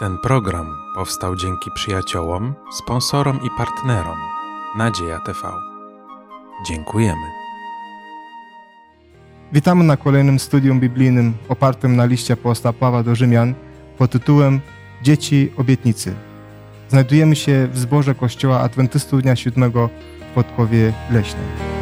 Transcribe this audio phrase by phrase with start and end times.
[0.00, 4.18] Ten program powstał dzięki przyjaciołom, sponsorom i partnerom
[4.76, 5.38] Nadzieja TV.
[6.66, 7.26] Dziękujemy.
[9.52, 13.54] Witamy na kolejnym studium biblijnym opartym na liście apostoła Pawła do Rzymian
[13.98, 14.60] pod tytułem
[15.02, 16.14] Dzieci obietnicy.
[16.88, 19.90] Znajdujemy się w zborze Kościoła Adwentystów Dnia Siódmego
[20.30, 21.79] w Podkowie Leśnej.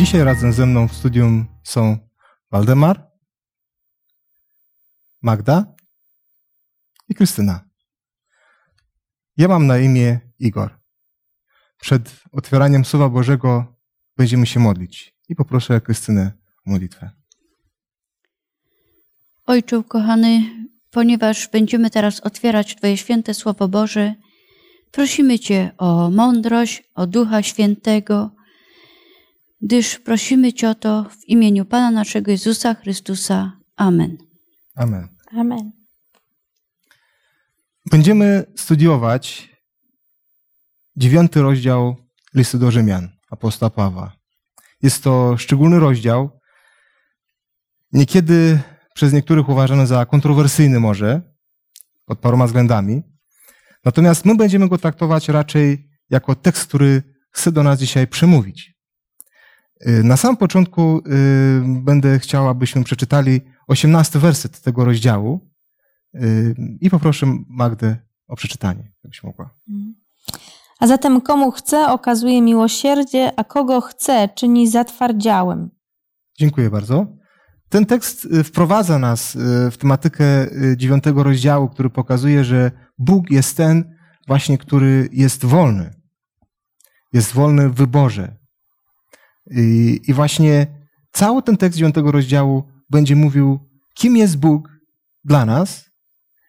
[0.00, 1.98] Dzisiaj razem ze mną w studium są
[2.50, 3.10] Waldemar,
[5.22, 5.74] Magda
[7.08, 7.60] i Krystyna.
[9.36, 10.80] Ja mam na imię Igor.
[11.80, 13.76] Przed otwieraniem Słowa Bożego
[14.16, 16.32] będziemy się modlić i poproszę Krystynę
[16.66, 17.10] o modlitwę.
[19.46, 20.40] Ojcze ukochany,
[20.90, 24.14] ponieważ będziemy teraz otwierać Twoje święte Słowo Boże,
[24.90, 28.39] prosimy Cię o mądrość, o Ducha Świętego,
[29.60, 33.52] gdyż prosimy Cię o to w imieniu Pana naszego Jezusa Chrystusa.
[33.76, 34.16] Amen.
[34.74, 35.08] Amen.
[35.32, 35.72] Amen.
[37.90, 39.50] Będziemy studiować
[40.96, 41.96] dziewiąty rozdział
[42.34, 44.12] listu do Rzymian, apostoła Pawła.
[44.82, 46.40] Jest to szczególny rozdział,
[47.92, 48.60] niekiedy
[48.94, 51.22] przez niektórych uważany za kontrowersyjny może,
[52.04, 53.02] pod paroma względami.
[53.84, 58.79] Natomiast my będziemy go traktować raczej jako tekst, który chce do nas dzisiaj przemówić.
[59.88, 61.02] Y, Na samym początku y,
[61.82, 65.50] będę chciał, abyśmy przeczytali 18 werset tego rozdziału
[66.14, 67.96] y, i poproszę Magdę
[68.28, 69.54] o przeczytanie, jakbyś mogła.
[70.80, 75.70] A zatem komu chce, okazuje miłosierdzie, a kogo chce, czyni zatwardziałym.
[76.38, 77.06] Dziękuję bardzo.
[77.68, 79.36] Ten tekst wprowadza nas
[79.70, 80.24] w tematykę
[80.76, 85.94] dziewiątego rozdziału, który pokazuje, że Bóg jest ten właśnie, który jest wolny.
[87.12, 88.39] Jest wolny w wyborze.
[89.50, 90.66] I, właśnie
[91.12, 93.58] cały ten tekst dziewiątego rozdziału będzie mówił,
[93.94, 94.68] kim jest Bóg
[95.24, 95.90] dla nas,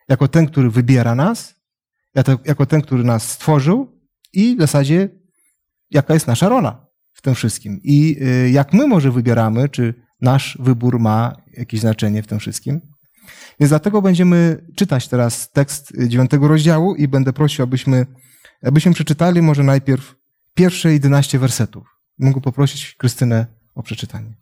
[0.09, 1.55] jako ten, który wybiera nas,
[2.45, 4.01] jako, ten, który nas stworzył
[4.33, 5.09] i w zasadzie
[5.91, 7.79] jaka jest nasza rola w tym wszystkim.
[7.83, 12.81] I y, jak my może wybieramy, czy nasz wybór ma jakieś znaczenie w tym wszystkim.
[13.59, 18.05] Więc dlatego będziemy czytać teraz tekst dziewiątego rozdziału i będę prosił, abyśmy,
[18.63, 20.15] abyśmy przeczytali może najpierw
[20.53, 22.00] pierwsze 11 wersetów.
[22.19, 23.45] Mogę poprosić Krystynę
[23.75, 24.41] o przeczytanie.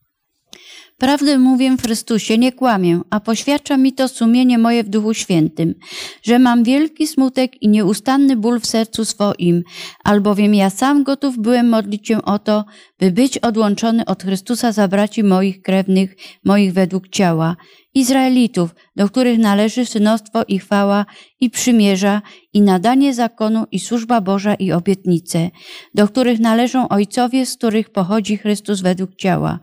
[0.99, 5.75] Prawdę mówię w Chrystusie, nie kłamię, a poświadcza mi to sumienie moje w Duchu Świętym,
[6.23, 9.63] że mam wielki smutek i nieustanny ból w sercu swoim,
[10.03, 12.65] albowiem ja sam gotów byłem modlić się o to,
[12.99, 16.15] by być odłączony od Chrystusa za braci moich krewnych,
[16.45, 17.55] moich według ciała,
[17.93, 21.05] Izraelitów, do których należy synostwo i chwała
[21.39, 22.21] i przymierza
[22.53, 25.49] i nadanie zakonu i służba Boża i obietnice,
[25.95, 29.59] do których należą ojcowie, z których pochodzi Chrystus według ciała.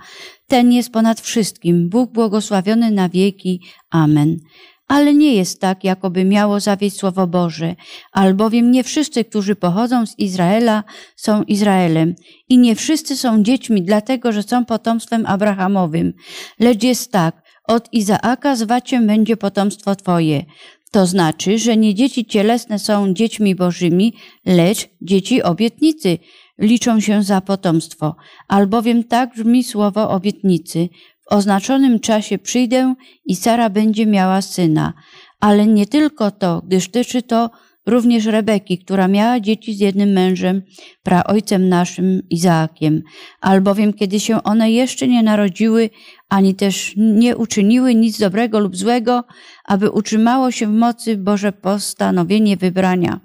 [0.46, 3.60] Ten jest ponad wszystkim, Bóg błogosławiony na wieki.
[3.90, 4.36] Amen.
[4.88, 7.76] Ale nie jest tak, jakoby miało zawieść Słowo Boże,
[8.12, 10.84] albowiem nie wszyscy, którzy pochodzą z Izraela,
[11.16, 12.14] są Izraelem
[12.48, 16.12] i nie wszyscy są dziećmi, dlatego że są potomstwem Abrahamowym.
[16.60, 20.44] Lecz jest tak, od Izaaka zwać się będzie potomstwo Twoje.
[20.90, 24.14] To znaczy, że nie dzieci cielesne są dziećmi bożymi,
[24.46, 26.18] lecz dzieci obietnicy
[26.58, 28.16] liczą się za potomstwo,
[28.48, 30.88] albowiem tak brzmi słowo obietnicy.
[31.30, 32.94] W oznaczonym czasie przyjdę
[33.24, 34.92] i Sara będzie miała syna.
[35.40, 37.50] Ale nie tylko to, gdyż tyczy to
[37.86, 40.62] również Rebeki, która miała dzieci z jednym mężem,
[41.02, 43.02] praojcem naszym Izaakiem.
[43.40, 45.90] Albowiem kiedy się one jeszcze nie narodziły,
[46.28, 49.24] ani też nie uczyniły nic dobrego lub złego,
[49.64, 53.20] aby utrzymało się w mocy Boże postanowienie wybrania.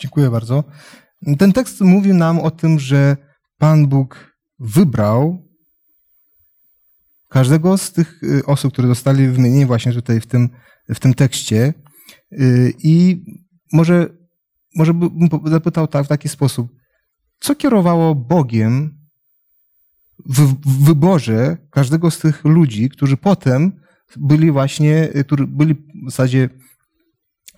[0.00, 0.64] Dziękuję bardzo.
[1.38, 3.16] Ten tekst mówi nam o tym, że
[3.58, 5.46] Pan Bóg wybrał
[7.28, 10.48] każdego z tych y, osób, które zostali wymienieni właśnie tutaj w tym,
[10.88, 11.74] w tym tekście.
[12.32, 13.24] Y, I
[13.72, 14.06] może,
[14.74, 15.10] może bym
[15.44, 16.68] zapytał tak, w taki sposób,
[17.40, 19.05] co kierowało Bogiem
[20.24, 23.80] w, wyborze każdego z tych ludzi, którzy potem
[24.16, 26.48] byli właśnie, y, którzy byli w zasadzie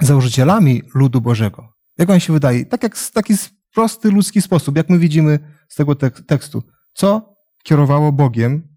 [0.01, 1.73] założycielami ludu Bożego?
[1.99, 2.67] Jak wam się wydaje?
[2.67, 3.35] Tak jak w taki
[3.75, 5.39] prosty ludzki sposób, jak my widzimy
[5.69, 6.63] z tego tek- tekstu.
[6.95, 8.69] Co kierowało Bogiem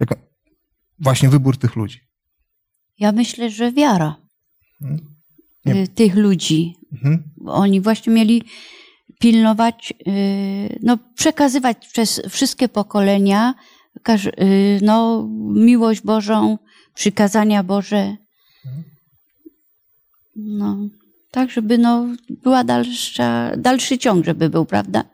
[0.00, 0.18] jak
[0.98, 2.00] właśnie wybór tych ludzi?
[2.98, 4.16] Ja myślę, że wiara
[5.64, 5.82] Nie.
[5.82, 6.74] y, tych ludzi.
[6.92, 7.22] Mhm.
[7.46, 8.42] Oni właśnie mieli
[9.18, 13.54] pilnować, y, no, przekazywać przez wszystkie pokolenia
[14.08, 16.58] y, no, miłość Bożą,
[16.94, 18.16] przykazania Boże.
[20.36, 20.88] No,
[21.30, 25.04] tak, żeby no, była dalsza, dalszy ciąg, żeby był, prawda?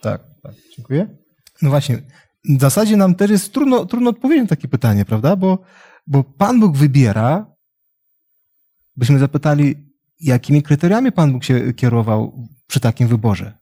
[0.00, 1.08] Tak, tak, dziękuję.
[1.62, 2.02] No właśnie,
[2.44, 5.36] w zasadzie nam też jest trudno, trudno odpowiedzieć na takie pytanie, prawda?
[5.36, 5.58] Bo,
[6.06, 7.46] bo Pan Bóg wybiera,
[8.96, 9.89] byśmy zapytali,
[10.20, 13.58] jakimi kryteriami Pan Bóg się kierował przy takim wyborze?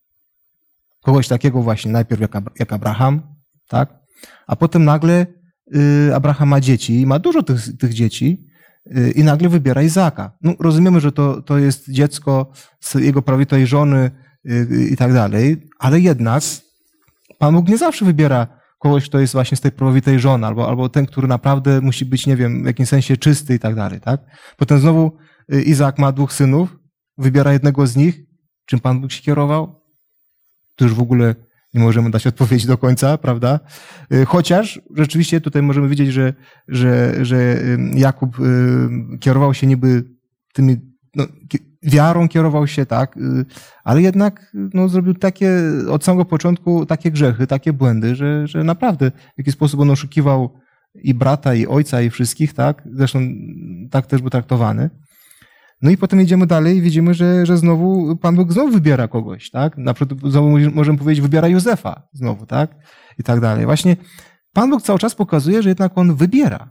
[1.02, 3.22] Kogoś takiego właśnie, najpierw jak, jak Abraham,
[3.68, 3.98] tak?
[4.46, 5.26] A potem nagle
[5.76, 8.46] y, Abraham ma dzieci i ma dużo tych, tych dzieci
[8.96, 10.32] y, i nagle wybiera Izaka.
[10.42, 14.10] No, rozumiemy, że to, to jest dziecko z jego prawitej żony
[14.50, 16.42] y, i tak dalej, ale jednak
[17.38, 18.46] Pan Bóg nie zawsze wybiera
[18.78, 22.26] kogoś, kto jest właśnie z tej prawowitej żony, albo, albo ten, który naprawdę musi być,
[22.26, 24.20] nie wiem, w jakimś sensie czysty i tak dalej, tak?
[24.56, 25.12] Potem znowu
[25.48, 26.76] Izaak ma dwóch synów,
[27.18, 28.20] wybiera jednego z nich.
[28.66, 29.80] Czym Pan Bóg się kierował?
[30.76, 31.34] To już w ogóle
[31.74, 33.60] nie możemy dać odpowiedzi do końca, prawda?
[34.12, 36.34] Y, Chociaż rzeczywiście tutaj możemy widzieć, że,
[36.68, 37.56] że, że
[37.94, 38.36] Jakub
[39.20, 40.04] kierował się niby
[40.52, 40.76] tymi,
[41.14, 41.24] no,
[41.82, 43.20] wiarą kierował się, tak, y,
[43.84, 45.52] ale jednak no, zrobił takie,
[45.90, 50.60] od samego początku takie grzechy, takie błędy, że, że naprawdę w jakiś sposób on oszukiwał
[50.94, 52.88] i brata, i ojca, i wszystkich, tak?
[52.92, 53.20] Zresztą
[53.90, 54.90] tak też był traktowany.
[55.82, 59.50] No i potem idziemy dalej i widzimy, że, że znowu Pan Bóg znowu wybiera kogoś,
[59.50, 59.78] tak?
[59.78, 62.74] Na przykład znowu możemy powiedzieć, wybiera Józefa znowu, tak?
[63.18, 63.66] I tak dalej.
[63.66, 63.96] Właśnie
[64.52, 66.70] Pan Bóg cały czas pokazuje, że jednak On wybiera.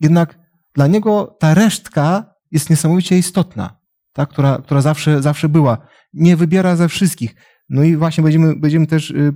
[0.00, 0.38] Jednak
[0.74, 3.80] dla Niego ta resztka jest niesamowicie istotna,
[4.12, 4.28] tak?
[4.28, 5.78] która, która zawsze, zawsze była.
[6.12, 7.34] Nie wybiera ze wszystkich.
[7.68, 9.34] No i właśnie będziemy, będziemy też y,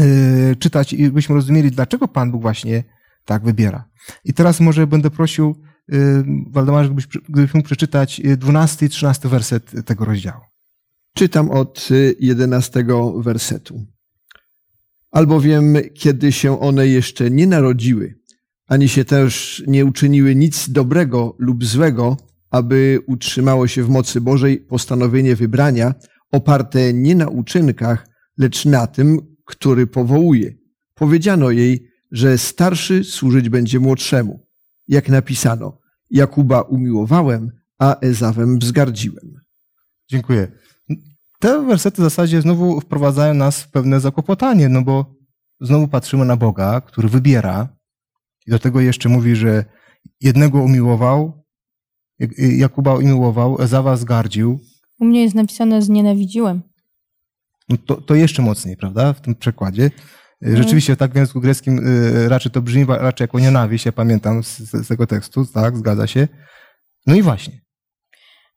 [0.00, 2.84] y, czytać i byśmy rozumieli, dlaczego Pan Bóg właśnie
[3.24, 3.88] tak wybiera.
[4.24, 5.62] I teraz może będę prosił
[6.50, 10.40] Waldemarze, gdybyś, gdybyś mógł przeczytać y, 12 i 13 werset tego rozdziału.
[11.14, 12.84] Czytam od y, 11
[13.16, 13.86] wersetu.
[15.10, 18.14] Albowiem, kiedy się one jeszcze nie narodziły,
[18.66, 22.16] ani się też nie uczyniły nic dobrego lub złego,
[22.50, 25.94] aby utrzymało się w mocy Bożej postanowienie wybrania,
[26.30, 28.06] oparte nie na uczynkach,
[28.38, 30.54] lecz na tym, który powołuje.
[30.94, 34.46] Powiedziano jej, że starszy służyć będzie młodszemu.
[34.88, 35.78] Jak napisano,
[36.10, 39.40] Jakuba umiłowałem, a Ezawem wzgardziłem.
[40.08, 40.52] Dziękuję.
[41.38, 45.14] Te wersety w zasadzie znowu wprowadzają nas w pewne zakłopotanie, no bo
[45.60, 47.68] znowu patrzymy na Boga, który wybiera
[48.46, 49.64] i do tego jeszcze mówi, że
[50.20, 51.44] jednego umiłował,
[52.38, 54.60] Jakuba umiłował, Ezawa zgardził.
[55.00, 56.62] U mnie jest napisane znienawidziłem.
[57.68, 59.90] No to, to jeszcze mocniej, prawda, w tym przekładzie.
[60.42, 64.58] Rzeczywiście tak w języku greckim y, raczej to brzmi raczej jako nienawiść, ja pamiętam z,
[64.58, 66.28] z tego tekstu, tak, zgadza się.
[67.06, 67.60] No i właśnie.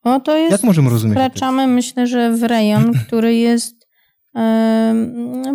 [0.05, 3.85] No to jest, Jak możemy rozumieć wkraczamy myślę, że w rejon, który jest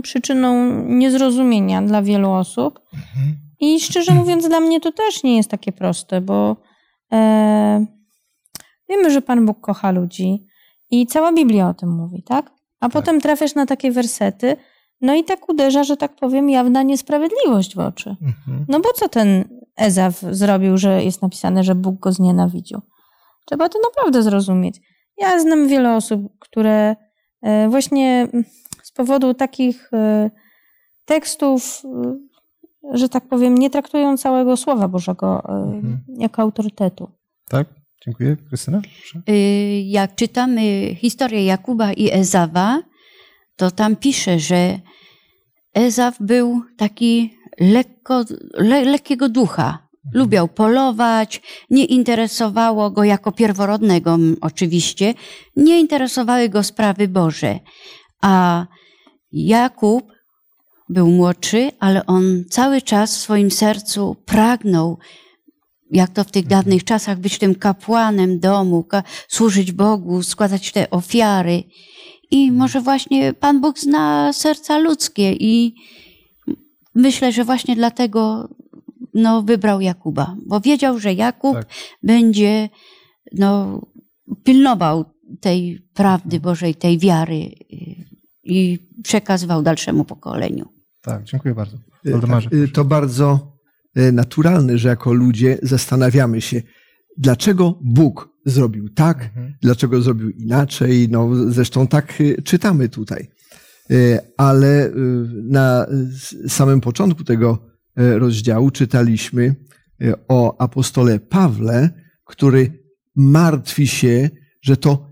[0.03, 2.81] przyczyną niezrozumienia dla wielu osób.
[3.61, 6.57] I szczerze mówiąc, dla mnie to też nie jest takie proste, bo
[7.13, 7.87] e,
[8.89, 10.47] wiemy, że Pan Bóg kocha ludzi
[10.91, 12.51] i cała Biblia o tym mówi, tak?
[12.81, 14.57] A potem trafiasz na takie wersety,
[15.01, 18.11] no i tak uderza, że tak powiem, jawna niesprawiedliwość w oczy.
[18.11, 18.65] Mhm.
[18.69, 19.45] No bo co ten
[19.77, 22.81] Ezaw zrobił, że jest napisane, że Bóg go znienawidził?
[23.47, 24.81] Trzeba to naprawdę zrozumieć.
[25.19, 26.97] Ja znam wiele osób, które
[27.43, 28.29] e, właśnie
[28.83, 30.31] z powodu takich e,
[31.05, 35.99] tekstów, e, że tak powiem, nie traktują całego Słowa Bożego Mhm.
[36.19, 37.11] jako autorytetu.
[37.49, 37.67] Tak?
[38.05, 38.37] Dziękuję.
[38.49, 38.81] Krystyna?
[38.81, 39.23] Proszę.
[39.29, 42.83] Y, jak czytamy historię Jakuba i Ezawa,
[43.61, 44.81] to tam pisze, że
[45.75, 48.25] Ezaw był taki lekko,
[48.55, 49.89] le, lekkiego ducha.
[50.15, 55.15] Lubiał polować, nie interesowało go jako pierworodnego oczywiście,
[55.57, 57.59] nie interesowały go sprawy Boże.
[58.23, 58.67] A
[59.33, 60.13] Jakub
[60.89, 64.99] był młodszy, ale on cały czas w swoim sercu pragnął
[65.91, 68.85] jak to w tych dawnych czasach, być tym kapłanem domu,
[69.29, 71.63] służyć Bogu, składać te ofiary.
[72.31, 75.75] I może właśnie Pan Bóg zna serca ludzkie i
[76.95, 78.49] myślę, że właśnie dlatego
[79.15, 81.67] no, wybrał Jakuba, bo wiedział, że Jakub Tak.
[82.03, 82.69] będzie
[83.33, 83.81] no,
[84.45, 85.05] pilnował
[85.41, 88.05] tej prawdy Bożej, tej wiary y,
[88.45, 90.69] i przekazywał dalszemu pokoleniu.
[91.03, 91.77] Tak, dziękuję bardzo.
[92.07, 92.51] Y, Waldemarze.
[92.51, 93.57] tak, y, To bardzo
[93.99, 96.63] y, naturalne, że jako ludzie zastanawiamy się,
[97.19, 99.55] dlaczego Bóg zrobił tak, Mhm.
[99.63, 101.09] dlaczego zrobił inaczej.
[101.11, 103.29] No, zresztą tak y, czytamy tutaj.
[103.91, 104.93] Y, Ale y,
[105.49, 105.87] na
[106.49, 109.55] samym początku tego rozdziału czytaliśmy
[110.29, 111.91] o apostole Pawle,
[112.25, 112.83] który
[113.17, 114.31] martwi się,
[114.63, 115.11] że to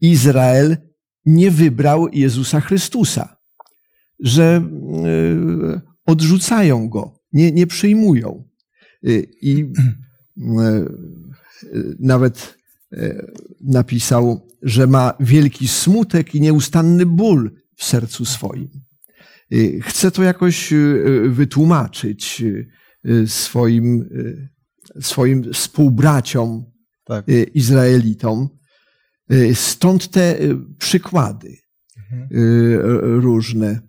[0.00, 0.76] Izrael
[1.26, 3.36] nie wybrał Jezusa Chrystusa,
[4.20, 4.62] że
[6.06, 8.44] odrzucają go, nie, nie przyjmują.
[9.42, 9.72] I
[11.98, 12.56] nawet
[12.92, 13.26] e,
[13.60, 18.68] napisał, że ma wielki smutek i nieustanny ból w sercu swoim.
[19.52, 20.72] E, Chce to jakoś
[21.28, 22.42] wytłumaczyć
[23.26, 24.08] swoim,
[25.00, 26.64] swoim współbraciom,
[27.04, 27.26] Tak.
[27.54, 28.48] Izraelitom.
[29.54, 30.36] Stąd te
[30.78, 31.56] przykłady
[32.12, 32.28] Mhm.
[33.20, 33.80] różne.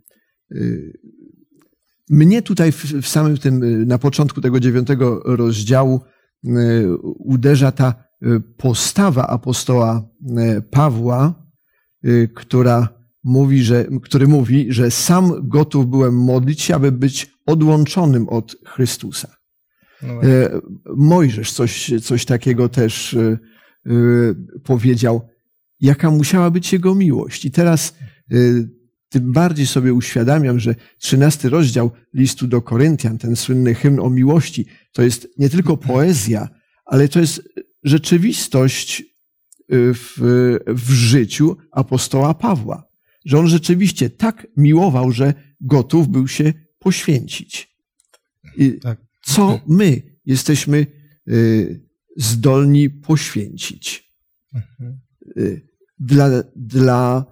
[2.09, 6.01] Mnie tutaj w samym tym, na początku tego dziewiątego rozdziału
[7.19, 11.41] uderza ta e, postawa apostoła e, Pawła,
[12.36, 12.89] która
[13.24, 19.36] mówi, że, który mówi, że sam gotów byłem modlić się, aby być odłączonym od Chrystusa.
[20.01, 20.21] No
[20.95, 23.17] Mojżesz coś, coś takiego też
[24.63, 25.21] powiedział,
[25.79, 27.45] jaka musiała być jego miłość.
[27.45, 27.95] I teraz
[29.11, 34.65] tym bardziej sobie uświadamiam, że trzynasty rozdział listu do Koryntian, ten słynny hymn o miłości,
[34.91, 36.49] to jest nie tylko poezja,
[36.85, 37.49] ale to jest
[37.83, 39.03] rzeczywistość e,
[39.93, 40.17] w,
[40.67, 42.87] w życiu apostoła Pawła.
[43.25, 47.75] Że on rzeczywiście tak miłował, że gotów był się poświęcić.
[48.57, 48.99] I Tak.
[49.21, 50.87] co my jesteśmy
[51.27, 51.85] y,
[52.17, 54.11] zdolni poświęcić
[54.55, 54.99] Mhm.
[55.37, 55.67] y,
[55.99, 57.30] dla, dla y,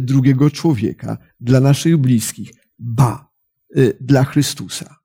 [0.00, 3.28] drugiego człowieka, dla naszych bliskich, ba,
[3.76, 4.96] y, dla Chrystusa.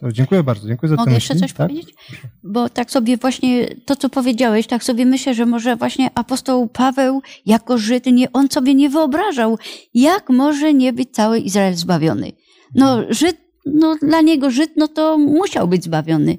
[0.00, 0.68] To dziękuję bardzo.
[0.68, 1.48] Dziękuję za Mogę jeszcze myśli.
[1.48, 1.68] coś tak?
[1.68, 1.94] powiedzieć?
[2.42, 7.22] Bo tak sobie właśnie to, co powiedziałeś, tak sobie myślę, że może właśnie apostoł Paweł
[7.46, 9.58] jako Żyd, nie, on sobie nie wyobrażał,
[9.94, 12.32] jak może nie być cały Izrael zbawiony.
[12.74, 13.36] No Żyd,
[13.66, 16.38] no dla niego Żyd, no to musiał być zbawiony.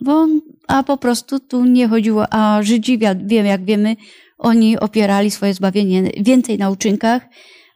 [0.00, 0.26] Bo,
[0.68, 3.96] a po prostu tu nie chodziło, a Żydzi, wi- wiem, jak wiemy,
[4.40, 7.22] oni opierali swoje zbawienie więcej na uczynkach,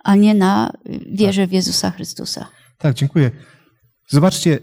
[0.04, 0.72] a nie na
[1.12, 2.46] wierze w Jezusa Chrystusa.
[2.78, 3.30] Tak, dziękuję.
[4.08, 4.58] Zobaczcie,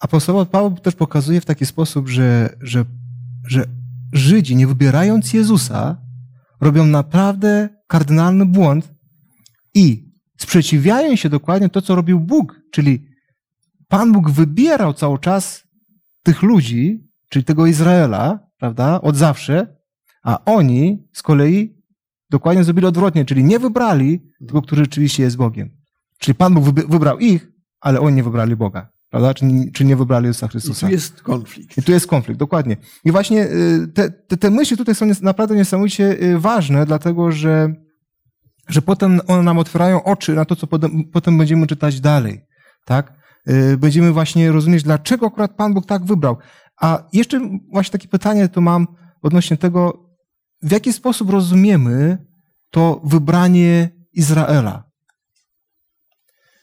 [0.00, 2.84] apostoł Paweł też pokazuje w taki sposób, że, że,
[3.48, 3.64] że
[4.12, 5.96] Żydzi, nie wybierając Jezusa,
[6.60, 8.92] robią naprawdę kardynalny błąd
[9.74, 12.60] i sprzeciwiają się dokładnie to, co robił Bóg.
[12.72, 13.06] Czyli
[13.88, 15.62] Pan Bóg wybierał cały czas
[16.22, 19.79] tych ludzi, czyli tego Izraela, prawda, od zawsze,
[20.22, 21.76] a oni z kolei
[22.30, 25.70] dokładnie zrobili odwrotnie, czyli nie wybrali tego, który rzeczywiście jest Bogiem.
[26.18, 27.48] Czyli Pan Bóg wybrał ich,
[27.80, 29.34] ale oni nie wybrali Boga, prawda?
[29.34, 30.86] Czy, czy nie wybrali Jezusa I Chrystusa.
[30.86, 31.78] tu jest konflikt.
[31.78, 32.76] I tu jest konflikt, dokładnie.
[33.04, 37.74] I właśnie y, te, te, te myśli tutaj są naprawdę niesamowicie y, ważne, dlatego że,
[38.68, 42.40] że potem one nam otwierają oczy na to, co potem, potem będziemy czytać dalej.
[42.84, 43.12] Tak?
[43.48, 46.36] Y, Będziemy właśnie rozumieć, dlaczego akurat Pan Bóg tak wybrał.
[46.80, 47.40] A jeszcze
[47.72, 48.86] właśnie takie pytanie tu mam
[49.22, 50.09] odnośnie tego,
[50.62, 52.18] w jaki sposób rozumiemy
[52.70, 54.90] to wybranie Izraela.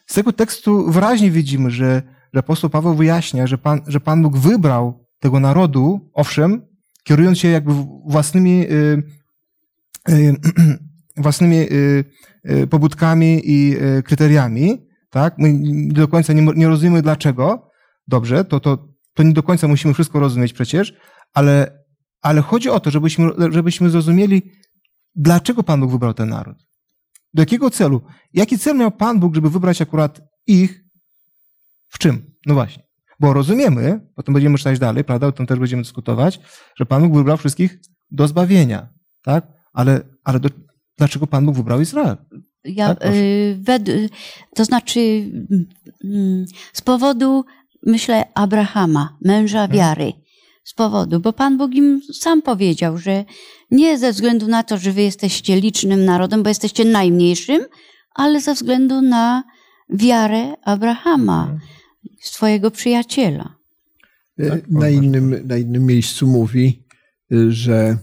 [0.07, 2.01] Z tego tekstu wyraźnie widzimy, że,
[2.33, 6.61] że apostoł Paweł wyjaśnia, że Pan, że Pan Bóg wybrał tego narodu, owszem,
[7.03, 7.73] kierując się jakby
[8.05, 9.03] własnymi, y,
[10.09, 10.35] y,
[11.17, 15.37] własnymi y, pobudkami i kryteriami, tak?
[15.37, 15.53] My
[15.93, 17.71] do końca nie, nie rozumiemy dlaczego.
[18.07, 20.93] Dobrze, to, to, to nie do końca musimy wszystko rozumieć przecież,
[21.33, 21.79] ale,
[22.27, 24.51] ale chodzi o to, żebyśmy, żebyśmy zrozumieli,
[25.15, 26.57] dlaczego Pan Bóg wybrał ten naród.
[27.33, 28.01] Do jakiego celu?
[28.33, 30.83] Jaki cel miał Pan Bóg, żeby wybrać akurat ich?
[31.87, 32.31] W czym?
[32.45, 32.83] No właśnie.
[33.19, 36.39] Bo rozumiemy, potem będziemy czytać dalej, prawda, o tym też będziemy dyskutować,
[36.79, 37.77] że Pan Bóg wybrał wszystkich
[38.11, 38.89] do zbawienia,
[39.23, 39.47] tak?
[39.73, 40.49] Ale, ale do,
[40.97, 42.17] dlaczego Pan Bóg wybrał Izrael?
[42.63, 44.09] Ja, Tak, y, wed, y,
[44.55, 44.99] to znaczy
[46.03, 47.45] mm, z powodu,
[47.85, 49.77] myślę, Abrahama, męża Mhm.
[49.79, 50.13] wiary.
[50.67, 53.25] Z powodu, bo Pan Bóg im sam powiedział, że
[53.71, 57.61] nie ze względu na to, że wy jesteście licznym narodem, bo jesteście najmniejszym,
[58.15, 59.43] ale ze względu na
[59.89, 61.59] wiarę Abrahama, Mhm.
[62.21, 63.55] swojego przyjaciela.
[64.39, 66.83] E, Tak, Na innym, na innym miejscu mówi,
[67.31, 67.97] y, że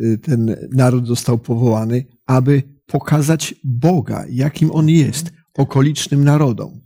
[0.00, 6.80] y, ten naród został powołany, aby pokazać Boga, jakim On jest, okolicznym narodom.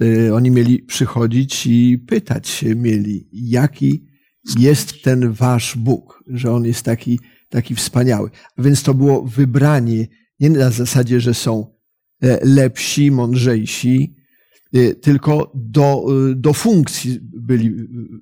[0.00, 4.13] Y, Oni mieli przychodzić i pytać się mieli, jaki
[4.58, 8.30] jest ten wasz Bóg, że On jest taki, taki wspaniały.
[8.56, 10.06] A więc to było wybranie
[10.40, 11.74] nie na zasadzie, że są
[12.22, 14.16] e, lepsi, mądrzejsi,
[14.76, 17.74] y, tylko do, y, do funkcji byli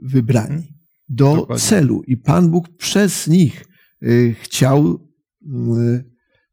[0.02, 0.68] wybrani,
[1.08, 1.64] do Dokładnie.
[1.64, 2.02] celu.
[2.06, 3.64] I Pan Bóg przez nich
[4.42, 5.08] chciał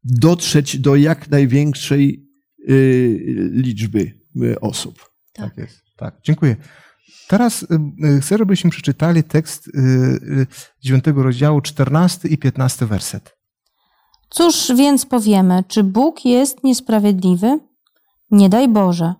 [0.04, 2.26] dotrzeć do jak największej
[3.50, 4.20] liczby
[4.60, 5.10] osób.
[5.32, 5.82] Tak jest.
[5.96, 6.56] Tak, dziękuję.
[7.28, 7.66] Teraz y,
[8.06, 10.46] y, chcę, żebyśmy przeczytali tekst y, y,
[10.80, 13.36] 9 rozdziału, 14 i 15 werset.
[14.30, 15.64] Cóż więc powiemy?
[15.68, 17.58] Czy Bóg jest niesprawiedliwy?
[18.30, 19.14] Nie daj Boże.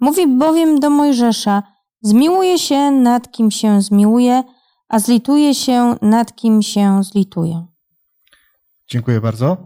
[0.00, 1.62] Mówi bowiem do Mojżesza:
[2.02, 4.42] Zmiłuje się nad kim się zmiłuje,
[4.88, 7.66] a zlituje się nad kim się zlituje.
[8.88, 9.56] Dziękuję bardzo.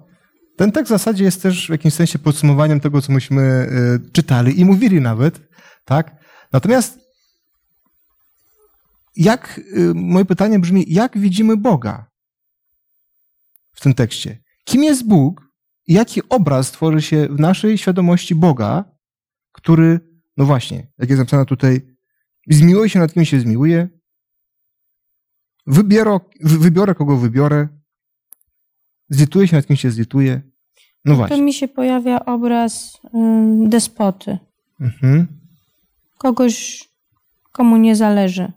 [0.57, 3.69] Ten tekst w zasadzie jest też w jakimś sensie podsumowaniem tego, co myśmy
[4.12, 5.40] czytali i mówili nawet,
[5.85, 6.16] tak?
[6.52, 7.03] Natomiast
[9.16, 12.11] jak, y, moje pytanie brzmi, jak widzimy Boga
[13.73, 14.42] w tym tekście?
[14.64, 15.49] Kim jest Bóg
[15.87, 18.85] i jaki obraz tworzy się w naszej świadomości Boga,
[19.52, 20.00] który,
[20.37, 21.97] no właśnie, jak jest napisane tutaj,
[22.49, 23.88] zmiłuje się nad kim się zmiłuje,
[25.66, 27.68] wybiorę, wybiorę kogo wybiorę,
[29.09, 30.42] zlituje się nad kim się zlituje.
[31.04, 31.42] No To właśnie.
[31.42, 34.38] mi się pojawia obraz ym, despoty.
[34.80, 35.26] Mhm.
[36.18, 36.88] Kogoś,
[37.52, 38.52] komu nie zależy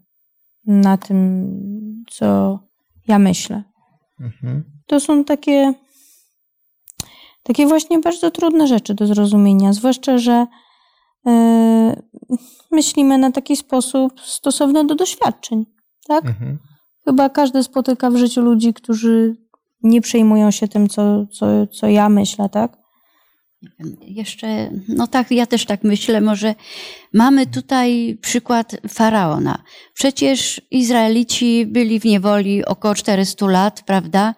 [0.67, 2.59] na tym, co
[3.07, 3.63] ja myślę.
[4.19, 4.63] Mhm.
[4.87, 5.73] To są takie,
[7.43, 10.47] takie właśnie bardzo trudne rzeczy do zrozumienia, zwłaszcza, że
[11.27, 12.01] e,
[12.71, 15.65] myślimy na taki sposób stosowny do doświadczeń.
[16.07, 16.25] Tak?
[16.25, 16.59] Mhm.
[17.05, 19.35] Chyba każdy spotyka w życiu ludzi, którzy
[19.83, 22.77] nie przejmują się tym, co, co, co ja myślę, tak?
[24.01, 26.55] Jeszcze, no tak, ja też tak myślę, może
[27.13, 29.63] mamy tutaj przykład faraona.
[29.93, 34.35] Przecież Izraelici byli w niewoli około 400 lat, prawda?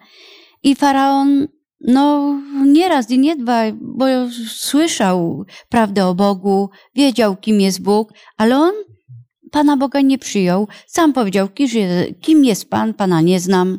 [0.62, 1.48] I faraon,
[1.80, 2.34] no
[2.66, 4.04] nie raz i nie dwa, bo
[4.48, 8.72] słyszał prawdę o Bogu, wiedział, kim jest Bóg, ale on
[9.50, 10.68] Pana Boga nie przyjął.
[10.86, 11.48] Sam powiedział,
[12.20, 13.78] kim jest Pan, Pana nie znam.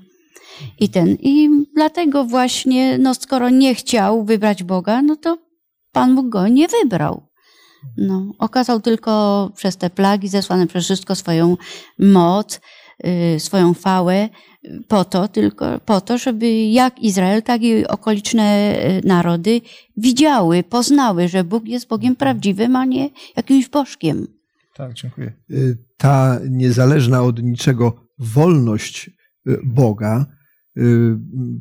[0.79, 5.38] I ten, i dlatego właśnie, no skoro nie chciał wybrać Boga, no to
[5.91, 7.27] Pan Bóg go nie wybrał.
[7.98, 11.58] No, okazał tylko przez te plagi zesłane przez wszystko swoją
[12.00, 12.60] moc,
[13.36, 14.29] y, swoją chwałę,
[14.65, 19.62] y, po to, tylko po to, żeby jak Izrael, tak i okoliczne y, narody
[19.98, 24.27] widziały, poznały, że Bóg jest Bogiem prawdziwym, a nie jakimś bożkiem.
[24.75, 25.34] Tak, dziękuję.
[25.51, 29.10] Y, Ta niezależna od niczego wolność
[29.48, 30.25] y, Boga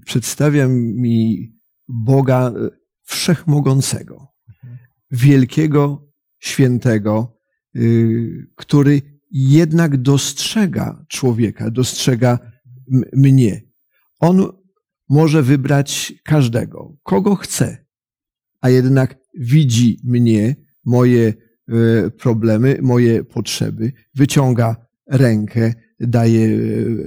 [0.06, 1.52] przedstawia mi
[1.88, 2.70] Boga y,
[3.02, 4.28] wszechmogącego,
[5.10, 7.38] wielkiego, świętego,
[7.76, 12.38] y, który jednak dostrzega człowieka, dostrzega
[13.12, 13.62] mnie.
[14.18, 14.52] On
[15.08, 17.86] może wybrać każdego, kogo chce,
[18.60, 21.34] a jednak widzi mnie, moje
[22.18, 26.58] problemy, moje potrzeby, wyciąga rękę, daje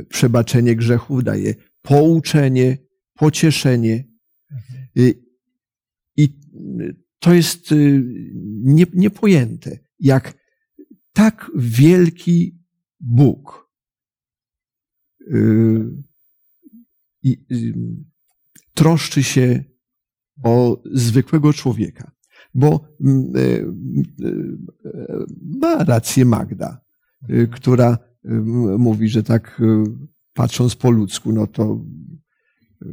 [0.09, 2.77] przebaczenie grzechów, daje pouczenie,
[3.13, 4.07] pocieszenie.
[4.97, 5.23] Y,
[6.17, 6.39] I
[7.19, 8.03] to jest y,
[8.63, 10.33] nie- niepojęte, jak
[11.13, 12.59] tak wielki
[12.99, 13.69] Bóg
[15.21, 16.03] y,
[18.73, 19.63] troszczy się
[20.43, 22.11] o zwykłego człowieka.
[22.53, 23.33] Bo mm,
[25.59, 26.81] ma rację Magda,
[27.29, 27.97] y, która
[28.77, 29.61] mówi, że tak
[30.33, 31.85] patrząc po ludzku, no to
[32.81, 32.85] y,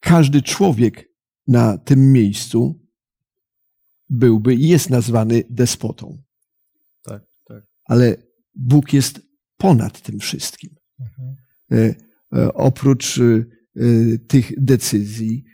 [0.00, 1.08] każdy człowiek
[1.46, 2.80] na tym miejscu
[4.10, 6.22] byłby i jest nazwany despotą.
[7.02, 7.64] Tak, tak.
[7.84, 8.16] Ale
[8.54, 9.20] Bóg jest
[9.56, 10.70] ponad tym wszystkim.
[11.72, 11.94] E,
[12.32, 15.44] e, Oprócz e, e, tych decyzji,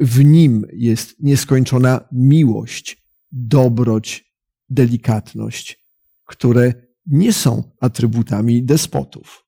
[0.00, 4.34] w nim jest nieskończona miłość, dobroć,
[4.70, 5.84] delikatność,
[6.24, 6.74] które
[7.06, 9.47] nie są atrybutami despotów.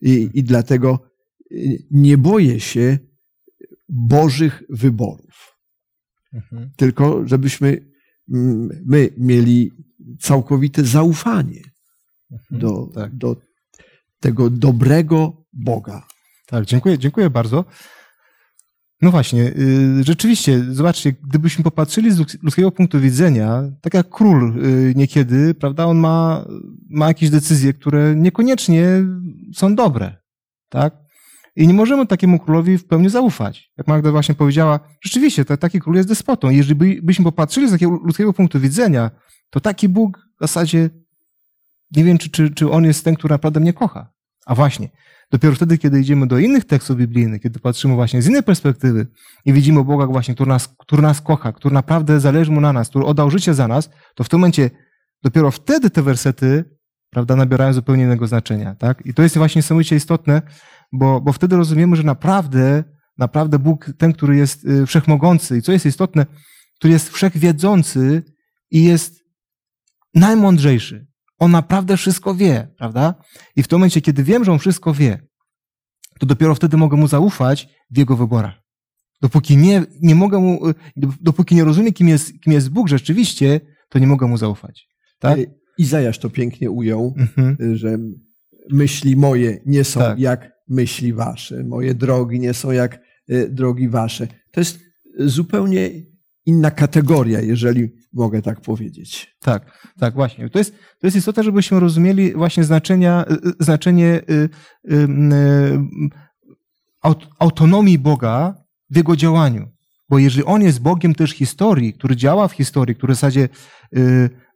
[0.00, 0.98] I, i dlatego
[1.50, 1.54] e,
[1.90, 2.98] nie boję się
[3.88, 5.56] Bożych wyborów
[6.34, 6.70] Mhm.
[6.76, 7.90] tylko żebyśmy
[8.32, 9.70] mm, my mieli
[10.20, 11.62] całkowite zaufanie
[12.32, 12.60] Mhm.
[12.60, 13.16] do, Tak.
[13.16, 13.36] do
[14.20, 16.06] tego dobrego Boga.
[16.46, 17.64] Tak, dziękuję, dziękuję bardzo.
[19.02, 24.64] No właśnie, y, rzeczywiście, zobaczcie, gdybyśmy popatrzyli z lud- ludzkiego punktu widzenia, tak jak król
[24.64, 26.44] y, niekiedy, prawda, on ma,
[26.90, 28.86] ma jakieś decyzje, które niekoniecznie
[29.54, 30.16] są dobre,
[30.68, 30.94] tak?
[31.56, 33.70] I nie możemy takiemu królowi w pełni zaufać.
[33.78, 36.50] Jak Magda właśnie powiedziała, rzeczywiście, ta- taki król jest despotą.
[36.50, 39.10] Jeżeli by, byśmy popatrzyli z takiego ludzkiego punktu widzenia,
[39.50, 40.90] to taki Bóg w zasadzie,
[41.96, 44.12] nie wiem, czy, czy, czy on jest ten, który naprawdę mnie kocha.
[44.46, 44.88] A właśnie,
[45.30, 49.06] Dopiero wtedy, kiedy idziemy do innych tekstów biblijnych, kiedy patrzymy właśnie z innej perspektywy
[49.44, 52.88] i widzimy Boga właśnie, który nas, który nas kocha, który naprawdę zależy mu na nas,
[52.88, 54.70] który oddał życie za nas, to w tym momencie
[55.22, 56.64] dopiero wtedy te wersety,
[57.10, 59.06] prawda, nabierają zupełnie innego znaczenia, tak?
[59.06, 60.42] I to jest właśnie niesamowicie istotne,
[60.92, 62.84] bo, bo wtedy rozumiemy, że naprawdę,
[63.18, 66.26] naprawdę Bóg, ten, który jest y, wszechmogący i co jest istotne,
[66.78, 68.22] który jest wszechwiedzący
[68.70, 69.24] i jest
[70.14, 71.09] najmądrzejszy.
[71.40, 73.14] On naprawdę wszystko wie, prawda?
[73.56, 75.28] I w tym momencie, kiedy wiem, że on wszystko wie,
[76.18, 78.54] to dopiero wtedy mogę mu zaufać w jego wyborach.
[79.22, 80.74] Dopóki nie, nie mogę mu, y,
[81.20, 84.86] dopóki nie rozumiem, kim jest, kim jest Bóg rzeczywiście, to nie mogę mu zaufać.
[85.18, 85.38] Tak?
[85.78, 87.76] Izajasz to pięknie ujął, Mhm.
[87.76, 87.98] że
[88.70, 90.18] myśli moje nie są Tak.
[90.18, 94.26] jak myśli wasze, moje drogi nie są jak e, drogi wasze.
[94.50, 94.78] To jest
[95.18, 95.90] zupełnie
[96.46, 99.36] inna kategoria, jeżeli mogę tak powiedzieć.
[99.40, 100.50] Tak, tak, właśnie.
[100.50, 104.48] To jest, to jest istotne, żebyśmy rozumieli właśnie znaczenia, y, y, znaczenie y,
[107.02, 108.54] aut, autonomii Boga
[108.90, 109.68] w Jego działaniu.
[110.08, 113.48] Bo jeżeli On jest Bogiem też historii, który działa w historii, który w zasadzie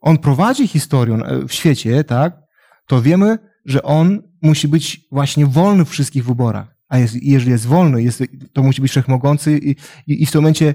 [0.00, 2.36] On prowadzi historię w świecie, tak,
[2.86, 6.74] to wiemy, że On musi być właśnie wolny w wszystkich wyborach.
[6.88, 9.70] A jest, jeżeli jest wolny, jest, to musi być wszechmogący i,
[10.06, 10.74] i, i w tym momencie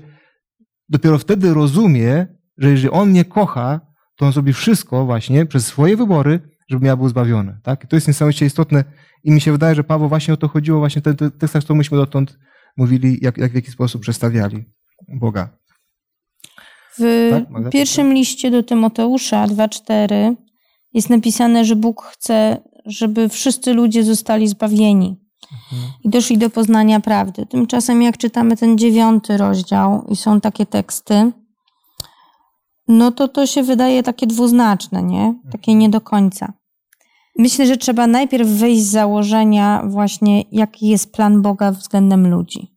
[0.89, 2.27] dopiero wtedy rozumie,
[2.59, 3.81] że jeżeli on mnie kocha,
[4.15, 7.59] to on zrobi wszystko właśnie przez swoje wybory, żebym ja był zbawiony.
[7.63, 7.83] Tak?
[7.83, 8.83] I to jest niesamowicie istotne
[9.23, 11.97] i mi się wydaje, że Paweł właśnie o to chodziło, właśnie tych tekstach, co myśmy
[11.97, 12.37] dotąd
[12.77, 14.65] mówili, jak, jak w jaki sposób przedstawiali
[15.07, 15.49] Boga.
[16.97, 20.35] W Tak, pierwszym liście do Tymoteusza 2,4
[20.93, 25.19] jest napisane, że Bóg chce, żeby wszyscy ludzie zostali zbawieni
[26.03, 27.45] i doszli do poznania prawdy.
[27.45, 31.31] Tymczasem, jak czytamy ten dziewiąty rozdział i są takie teksty,
[32.89, 35.35] no to to się wydaje takie dwuznaczne, nie?
[35.51, 36.53] Takie nie do końca.
[37.37, 42.75] Myślę, że trzeba najpierw wyjść z założenia właśnie, jaki jest plan Boga względem ludzi.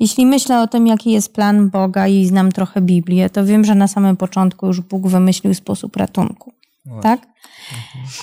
[0.00, 3.74] Jeśli myślę o tym, jaki jest plan Boga i znam trochę Biblię, to wiem, że
[3.74, 6.52] na samym początku już Bóg wymyślił sposób ratunku.
[7.02, 7.26] Tak?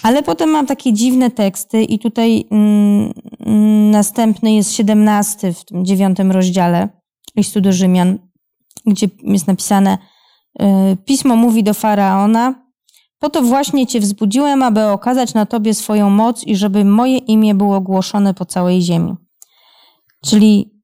[0.04, 5.86] Ale potem mam takie dziwne teksty i tutaj mm, mm, następny jest 17 w tym
[5.86, 6.90] dziewiątym rozdziale
[7.36, 8.20] listu do Rzymian,
[8.86, 9.98] gdzie jest napisane
[11.06, 12.72] Pismo mówi do Faraona
[13.22, 17.56] po to właśnie cię wzbudziłem, aby okazać na tobie swoją moc i żeby moje imię
[17.56, 19.16] było głoszone po całej ziemi.
[20.26, 20.82] Czyli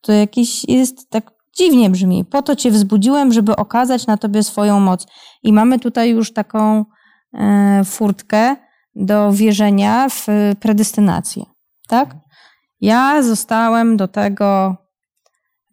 [0.00, 2.24] to jakiś jest tak dziwnie brzmi.
[2.24, 5.06] Po to cię wzbudziłem, żeby okazać na tobie swoją moc.
[5.42, 6.84] I mamy tutaj już taką
[7.34, 8.56] e, furtkę
[8.94, 10.26] do wierzenia w
[10.60, 11.44] predestynację.
[11.88, 12.16] Tak?
[12.80, 14.76] Ja zostałem do tego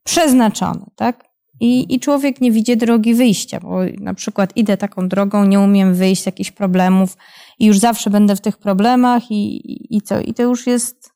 [0.03, 1.28] przeznaczony, tak?
[1.59, 5.93] I, I człowiek nie widzi drogi wyjścia, bo na przykład idę taką drogą, nie umiem
[5.95, 7.17] wyjść z jakichś problemów
[7.59, 10.19] i już zawsze będę w tych problemach i, i, i co?
[10.21, 11.09] I to już jest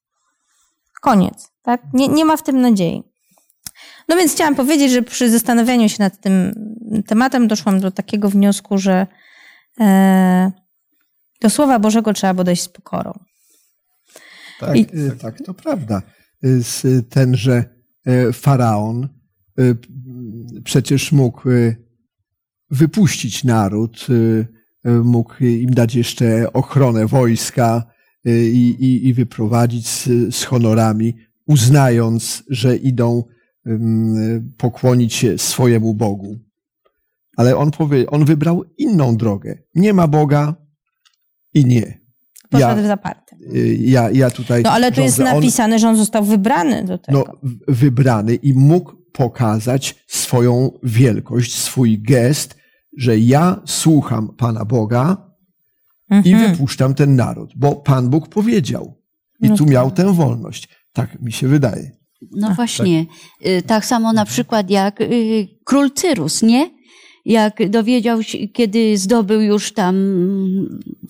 [1.01, 1.81] koniec, tak?
[1.93, 3.03] Nie, nie ma w tym nadziei.
[4.09, 6.53] No więc chciałam powiedzieć, że przy zastanawianiu się nad tym
[7.07, 9.07] tematem doszłam do takiego wniosku, że
[9.79, 10.51] e,
[11.41, 13.13] do Słowa Bożego trzeba podejść z pokorą.
[14.59, 16.01] Tak, I- y, tak to prawda.
[16.43, 17.63] Z- Tenże
[18.07, 19.09] y, faraon
[20.63, 21.75] przecież mógł y,
[22.69, 24.47] wypuścić naród, y,
[24.87, 27.83] y, mógł im dać jeszcze ochronę wojska
[28.25, 31.13] i, i, i wyprowadzić z, z honorami,
[31.47, 33.23] uznając, że idą
[34.57, 36.39] pokłonić się swojemu Bogu.
[37.37, 39.57] Ale on, powie, on wybrał inną drogę.
[39.75, 40.55] Nie ma Boga
[41.53, 42.03] i nie.
[42.49, 43.35] Poszedł w Ja, zaparte.
[43.55, 44.63] y, ja, ja tutaj.
[44.63, 45.31] No ale tu jest rządzę.
[45.31, 47.25] On- napisane, że on został wybrany do tego.
[47.43, 52.55] no, wybrany i mógł pokazać swoją wielkość, swój gest,
[52.97, 55.33] że ja słucham Pana Boga
[56.11, 56.51] i Mhm.
[56.51, 59.01] wypuszczam ten naród, bo Pan Bóg powiedział.
[59.41, 59.73] I No tu tak.
[59.73, 60.69] miał tę wolność.
[60.93, 61.91] Tak mi się wydaje.
[62.31, 63.05] No właśnie.
[63.45, 66.69] Y, Tak samo na przykład jak y, król Cyrus, nie?
[67.25, 69.95] Jak dowiedział się, kiedy zdobył już tam,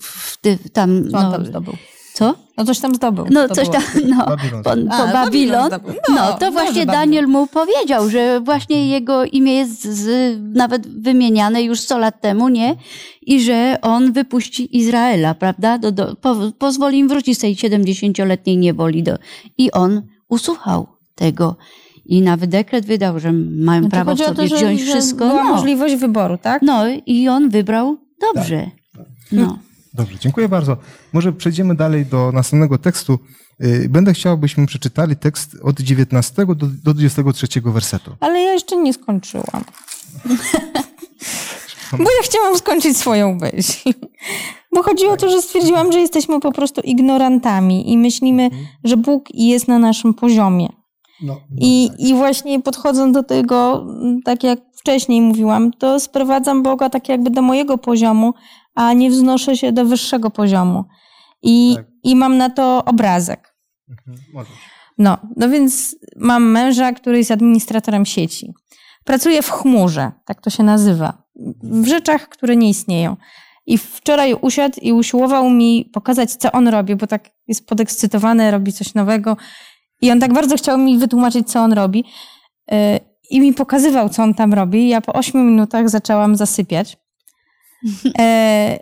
[0.00, 0.36] w
[0.72, 1.74] tam, Co on no, tam zdobył?
[2.14, 2.34] Co?
[2.56, 3.26] No coś tam zdobył.
[3.30, 3.78] No To coś było.
[3.80, 4.62] tam, no, Babilon.
[4.62, 5.70] po, po A, Babilon.
[6.08, 6.86] No, No, to właśnie.
[6.86, 12.48] Daniel mu powiedział, że właśnie jego imię jest z, nawet wymieniane już 100 lat temu,
[12.48, 12.76] nie?
[13.22, 15.78] I że on wypuści Izraela, prawda?
[15.78, 19.02] Do, do, po, pozwoli im wrócić z tej 70-letniej niewoli.
[19.02, 19.18] Do,
[19.58, 21.56] I on usłuchał tego.
[22.06, 25.28] I nawet dekret wydał, że mają Znaczy, prawo sobie to, że, wziąć że wszystko.
[25.28, 25.50] Była No.
[25.54, 26.62] możliwość wyboru, tak?
[26.62, 27.96] no i on wybrał
[28.34, 28.70] dobrze.
[29.32, 29.58] No.
[29.94, 30.76] Dobrze, dziękuję bardzo.
[31.12, 33.18] Może przejdziemy dalej do następnego tekstu.
[33.64, 36.54] Y, Będę chciał, byśmy przeczytali tekst od 19 do,
[36.84, 38.16] do 23 wersetu.
[38.20, 39.64] Ale ja jeszcze nie skończyłam.
[41.92, 43.90] Bo ja chciałam skończyć swoją myśl.
[44.74, 48.50] Bo chodzi o to, że stwierdziłam, że jesteśmy po prostu ignorantami i myślimy,
[48.84, 50.68] że Bóg jest na naszym poziomie.
[51.22, 53.86] No, I, I właśnie podchodząc do tego,
[54.24, 58.34] tak jak wcześniej mówiłam, to sprowadzam Boga tak jakby do mojego poziomu,
[58.74, 60.84] a nie wznoszę się do wyższego poziomu.
[61.42, 61.86] I, Tak.
[62.02, 63.54] i mam na to obrazek.
[64.98, 68.54] No, no więc mam męża, który jest administratorem sieci.
[69.04, 71.22] Pracuje w chmurze, tak to się nazywa,
[71.62, 73.16] w rzeczach, które nie istnieją.
[73.66, 78.72] I wczoraj usiadł i usiłował mi pokazać, co on robi, bo tak jest podekscytowany, robi
[78.72, 79.36] coś nowego.
[80.00, 82.04] I on tak bardzo chciał mi wytłumaczyć, co on robi.
[82.70, 82.76] Yy,
[83.30, 84.88] I mi pokazywał, co on tam robi.
[84.88, 86.96] Ja po ośmiu minutach zaczęłam zasypiać.
[88.18, 88.78] E,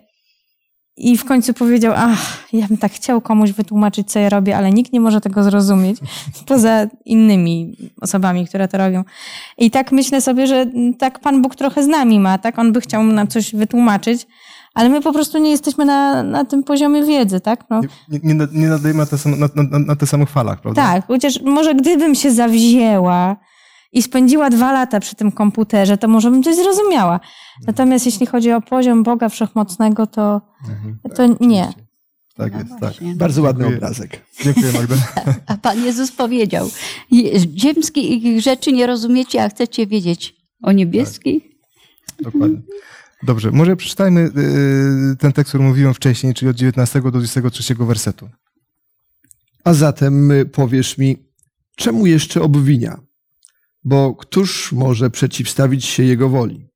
[0.96, 4.70] I w końcu powiedział, ach, ja bym tak chciał komuś wytłumaczyć, co ja robię, ale
[4.70, 5.98] nikt nie może tego zrozumieć,
[6.48, 9.04] poza innymi osobami, które to robią.
[9.58, 10.66] I tak myślę sobie, że
[10.98, 12.58] tak Pan Bóg trochę z nami ma, tak?
[12.58, 14.26] On by chciał nam coś wytłumaczyć,
[14.74, 17.64] ale my po prostu nie jesteśmy na, na tym poziomie wiedzy, tak?
[17.70, 20.82] No, Nie, nie, nie nadajemy na te, same, na, na, na te samych falach, prawda?
[20.82, 23.36] tak, chociaż może gdybym się zawzięła
[23.92, 27.20] i spędziła dwa lata przy tym komputerze, to może bym coś zrozumiała.
[27.66, 30.40] Natomiast jeśli chodzi o poziom Boga Wszechmocnego, to,
[31.16, 31.72] to nie.
[32.36, 32.94] Tak jest, tak.
[33.16, 33.78] Bardzo ładny Dziękuję.
[33.78, 34.20] obrazek.
[34.42, 34.94] Dziękuję Magda.
[35.46, 36.70] A Pan Jezus powiedział,
[37.10, 41.42] "Je- ziemskich rzeczy nie rozumiecie, a chcecie wiedzieć o niebieskich?
[42.22, 42.58] Dokładnie.
[43.22, 44.20] Dobrze, może przeczytajmy
[45.12, 48.28] y, ten tekst, który mówiłem wcześniej, czyli od 19 do 23 wersetu.
[49.64, 51.16] A zatem y, powiesz mi,
[51.76, 52.98] czemu jeszcze obwinia?
[53.84, 56.68] Bo któż może przeciwstawić się jego woli?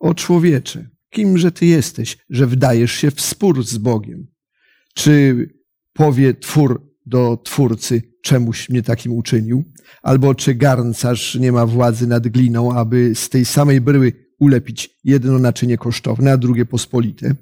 [0.00, 4.26] O człowiecze, kimże ty jesteś, że wdajesz się w spór z Bogiem?
[4.94, 5.48] Czy
[5.92, 9.64] powie twór do twórcy, czemuś mnie takim uczynił?
[10.02, 15.38] Albo czy garncarz nie ma władzy nad gliną, aby z tej samej bryły ulepić jedno
[15.38, 17.34] naczynie kosztowne, a drugie pospolite?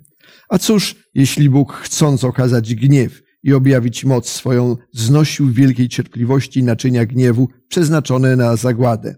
[0.49, 6.63] A cóż, jeśli Bóg chcąc okazać gniew i objawić moc swoją, znosił w wielkiej cierpliwości
[6.63, 9.15] naczynia gniewu przeznaczone na zagładę,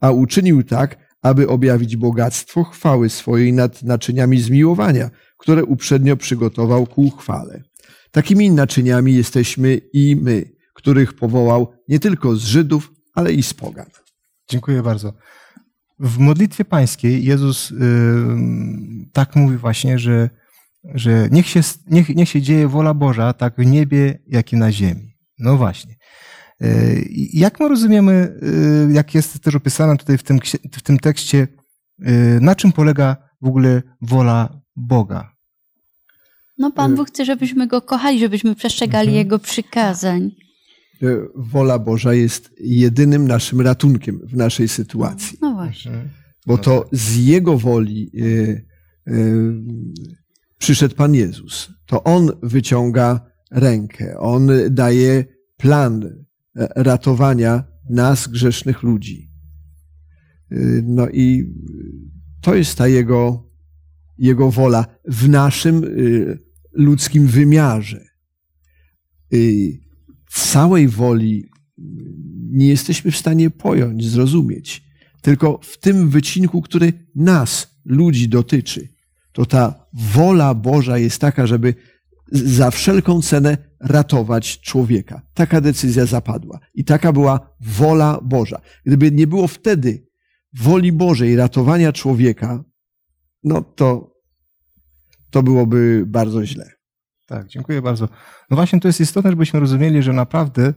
[0.00, 7.10] a uczynił tak, aby objawić bogactwo chwały swojej nad naczyniami zmiłowania, które uprzednio przygotował ku
[7.10, 7.62] chwale.
[8.10, 13.86] Takimi naczyniami jesteśmy i my, których powołał nie tylko z Żydów, ale i z pogan.
[14.50, 15.12] Dziękuję bardzo.
[15.98, 17.74] W modlitwie pańskiej Jezus y,
[19.12, 20.30] tak mówi właśnie, że,
[20.84, 24.72] że niech, się, niech, niech się dzieje wola Boża tak w niebie, jak i na
[24.72, 25.16] ziemi.
[25.38, 25.94] No właśnie.
[26.62, 28.34] Y, jak my rozumiemy,
[28.90, 30.38] y, jak jest też opisane tutaj w tym,
[30.72, 31.48] w tym tekście,
[32.00, 35.32] y, na czym polega w ogóle wola Boga?
[36.58, 39.16] No Pan Bóg chce, żebyśmy Go kochali, żebyśmy przestrzegali Mhm.
[39.18, 40.30] Jego przykazań.
[41.02, 45.38] E, Wola Boża jest jedynym naszym ratunkiem w naszej sytuacji.
[45.40, 45.92] No właśnie.
[46.46, 48.10] bo to z Jego woli
[50.62, 51.68] przyszedł Pan Jezus.
[51.86, 53.20] To On wyciąga
[53.50, 55.24] rękę, On daje
[55.56, 59.30] plan e, ratowania nas, grzesznych ludzi.
[60.52, 61.54] Y, No i
[62.40, 63.50] to jest ta Jego,
[64.18, 66.38] Jego wola w naszym y,
[66.72, 68.04] ludzkim wymiarze.
[69.34, 69.78] Y,
[70.30, 71.50] Całej woli
[72.50, 74.82] nie jesteśmy w stanie pojąć, zrozumieć
[75.22, 78.91] tylko w tym wycinku, który nas, ludzi, dotyczy.
[79.32, 81.74] To ta wola Boża jest taka, żeby
[82.32, 85.22] za wszelką cenę ratować człowieka.
[85.34, 86.60] Taka decyzja zapadła.
[86.74, 88.60] I taka była wola Boża.
[88.86, 90.06] Gdyby nie było wtedy
[90.54, 92.64] woli Bożej ratowania człowieka,
[93.44, 94.12] no to,
[95.30, 96.70] to byłoby bardzo źle.
[97.26, 98.08] Tak, dziękuję bardzo.
[98.50, 100.74] No właśnie to jest istotne, żebyśmy rozumieli, że naprawdę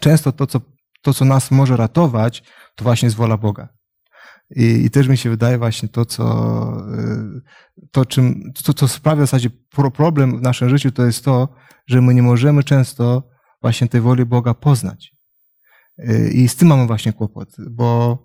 [0.00, 0.60] często to, co,
[1.02, 2.42] to, co nas może ratować,
[2.76, 3.68] to właśnie jest wola Boga.
[4.56, 6.86] I, I też mi się wydaje właśnie to, co,
[7.78, 11.24] y, to, czym, to, co sprawia w zasadzie pro- problem w naszym życiu, to jest
[11.24, 11.48] to,
[11.86, 13.28] że my nie możemy często
[13.62, 15.12] właśnie tej woli Boga poznać.
[15.98, 18.18] Y, I z tym mamy właśnie kłopot, bo,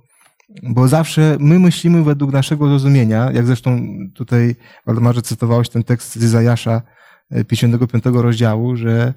[0.64, 6.24] bo zawsze my myślimy według naszego zrozumienia, jak zresztą tutaj Waldemarze cytowałeś ten tekst z
[6.24, 6.82] Izajasza
[7.30, 9.14] e, 55 rozdziału, że,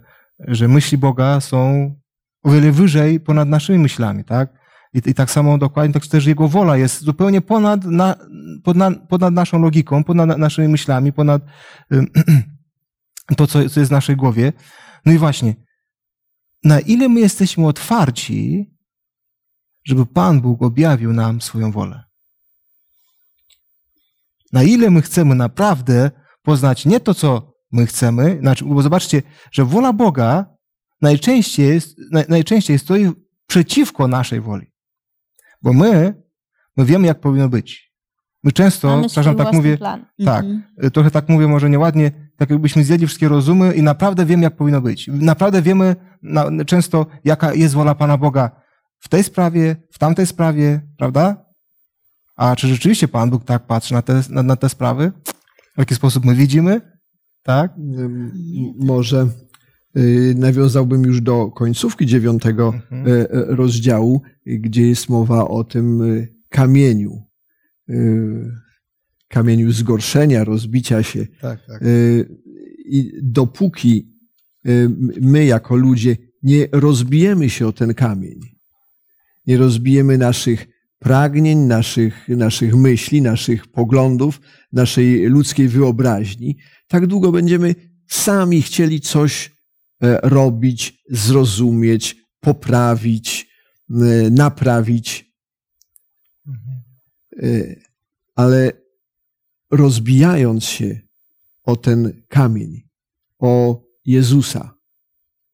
[0.48, 1.94] że myśli Boga są
[2.42, 4.59] o wiele wyżej ponad naszymi myślami, tak?
[4.94, 8.16] I, I tak samo dokładnie, tak też Jego wola jest zupełnie ponad, na,
[8.64, 11.42] ponad, ponad naszą logiką, ponad na- naszymi myślami, ponad
[13.36, 14.52] to, co, co jest w naszej głowie.
[15.06, 15.54] No i właśnie,
[16.64, 18.66] na ile my jesteśmy otwarci,
[19.84, 22.04] żeby Pan Bóg objawił nam swoją wolę?
[24.52, 26.10] Na ile my chcemy naprawdę
[26.42, 29.22] poznać nie to, co my chcemy, znaczy, bo zobaczcie,
[29.52, 30.46] że wola Boga
[31.02, 33.10] najczęściej, jest, naj, najczęściej stoi
[33.46, 34.66] przeciwko naszej woli.
[35.62, 36.14] Bo my,
[36.76, 37.90] my wiemy, jak powinno być.
[38.44, 40.06] My często, Mamy przepraszam, tak mówię, plan.
[40.24, 40.62] tak, Mhm.
[40.84, 44.56] y, trochę tak mówię, może nieładnie, tak jakbyśmy zjedli wszystkie rozumy i naprawdę wiemy, jak
[44.56, 45.08] powinno być.
[45.12, 48.50] Naprawdę wiemy na, często, jaka jest wola Pana Boga
[48.98, 51.44] w tej sprawie, w tamtej sprawie, prawda?
[52.36, 55.12] A czy rzeczywiście Pan Bóg tak patrzy na te, na, na te sprawy?
[55.76, 56.80] W jaki sposób my widzimy?
[57.42, 57.72] Tak?
[58.78, 59.26] Może
[60.34, 63.06] nawiązałbym już do końcówki dziewiątego Mhm.
[63.06, 67.22] e, e, rozdziału, y, gdzie jest mowa o tym y, kamieniu,
[67.88, 68.52] y,
[69.28, 71.26] kamieniu zgorszenia, rozbicia się.
[71.40, 71.82] Tak, tak.
[71.82, 72.28] Y,
[72.86, 74.12] I dopóki
[74.66, 78.40] y, my jako ludzie nie rozbijemy się o ten kamień,
[79.46, 80.66] nie rozbijemy naszych
[80.98, 84.40] pragnień, naszych, naszych myśli, naszych poglądów,
[84.72, 86.56] naszej ludzkiej wyobraźni,
[86.88, 87.74] tak długo będziemy
[88.08, 89.59] sami chcieli coś
[90.22, 93.48] robić, zrozumieć, poprawić,
[93.90, 95.32] e, naprawić.
[97.42, 97.76] E,
[98.34, 98.72] ale
[99.70, 101.00] rozbijając się
[101.62, 102.88] o ten kamień,
[103.38, 104.74] o Jezusa,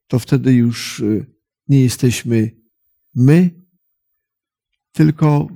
[0.07, 1.03] to wtedy już
[1.69, 2.51] nie jesteśmy
[3.15, 3.51] my,
[4.93, 5.49] tylko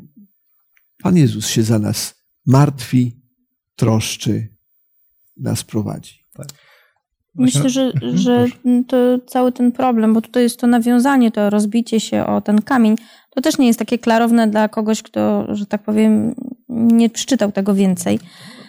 [1.03, 2.14] Pan Jezus się za nas
[2.46, 3.20] martwi,
[3.76, 4.57] troszczy,
[5.37, 6.19] nas prowadzi.
[7.35, 8.47] Myślę, że, mhm, że
[8.88, 12.97] to cały ten problem, bo tutaj jest to nawiązanie, to rozbicie się o ten kamień,
[13.31, 16.35] to też nie jest takie klarowne dla kogoś, kto, że tak powiem,
[16.69, 18.19] nie przeczytał tego więcej.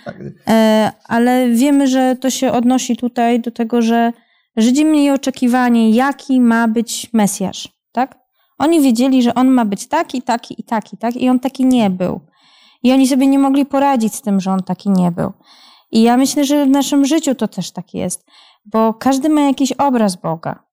[0.06, 0.16] Tak.
[0.48, 4.14] E, ale wiemy, że to się odnosi tutaj do tego, że
[4.58, 8.18] Żydzi mieli oczekiwanie, jaki ma być Mesjasz, tak?
[8.58, 11.16] Oni wiedzieli, że on ma być taki, taki i taki, tak?
[11.16, 12.22] I on taki nie był.
[12.84, 15.32] I oni sobie nie mogli poradzić z tym, że on taki nie był.
[15.92, 18.26] I ja myślę, że w naszym życiu to też tak jest,
[18.66, 20.64] bo każdy ma jakiś obraz Boga.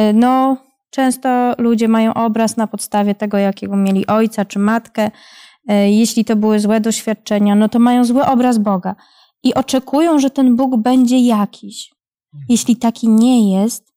[0.00, 0.56] Y, no,
[0.90, 5.10] często ludzie mają obraz na podstawie tego, jakiego mieli ojca czy matkę.
[5.70, 8.94] Y, jeśli to były złe doświadczenia, no to mają zły obraz Boga
[9.42, 11.90] i oczekują, że ten Bóg będzie jakiś.
[12.48, 13.94] Jeśli taki nie jest,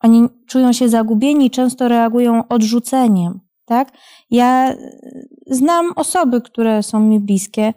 [0.00, 3.92] oni czują się zagubieni, często reagują odrzuceniem, tak?
[4.30, 4.74] Ja
[5.46, 7.74] znam osoby, które są mi bliskie,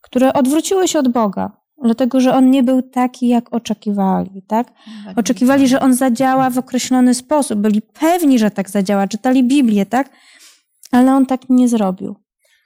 [0.00, 4.72] które odwróciły się od Boga, dlatego że On nie był taki, jak oczekiwali, tak?
[5.16, 10.10] Oczekiwali, że On zadziała w określony sposób, byli pewni, że tak zadziała, czytali Biblię, tak?
[10.92, 12.16] Ale On tak nie zrobił.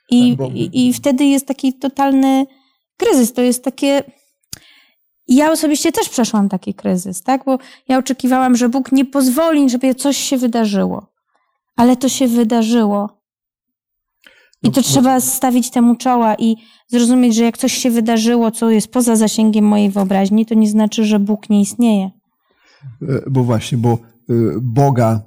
[0.09, 2.45] I, tak, i, i wtedy jest taki totalny
[2.97, 4.03] kryzys, to jest takie
[5.27, 7.45] ja osobiście też przeszłam taki kryzys, tak?
[7.45, 11.05] Bo ja oczekiwałam, że Bóg nie pozwoli, żeby coś się wydarzyło.
[11.75, 13.20] Ale to się wydarzyło.
[14.63, 16.55] I to trzeba stawić temu czoła i
[16.87, 21.05] zrozumieć, że jak coś się wydarzyło, co jest poza zasięgiem mojej wyobraźni, to nie znaczy,
[21.05, 22.11] że Bóg nie istnieje.
[23.01, 25.21] E, bo właśnie, bo e, Boga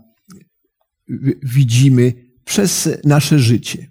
[1.42, 2.12] widzimy
[2.44, 3.86] przez nasze życie.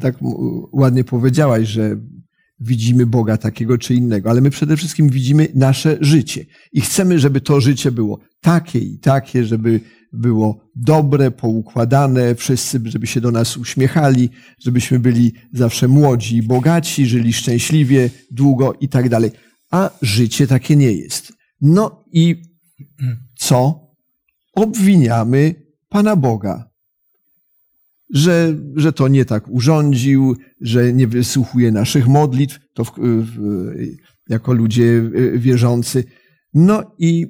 [0.00, 0.14] Tak
[0.72, 1.96] ładnie powiedziałaś, że
[2.60, 7.40] widzimy Boga takiego czy innego, ale my przede wszystkim widzimy nasze życie i chcemy, żeby
[7.40, 9.80] to życie było takie i takie, żeby
[10.12, 17.06] było dobre, poukładane, wszyscy, żeby się do nas uśmiechali, żebyśmy byli zawsze młodzi i bogaci,
[17.06, 19.30] żyli szczęśliwie, długo i tak dalej.
[19.70, 21.32] A życie takie nie jest.
[21.60, 22.42] No i
[23.38, 23.88] co?
[24.54, 25.54] Obwiniamy
[25.88, 26.68] Pana Boga
[28.14, 33.36] że, że to nie tak urządził, że nie wysłuchuje naszych modlitw, to w, w,
[34.28, 36.04] jako ludzie wierzący.
[36.54, 37.26] No i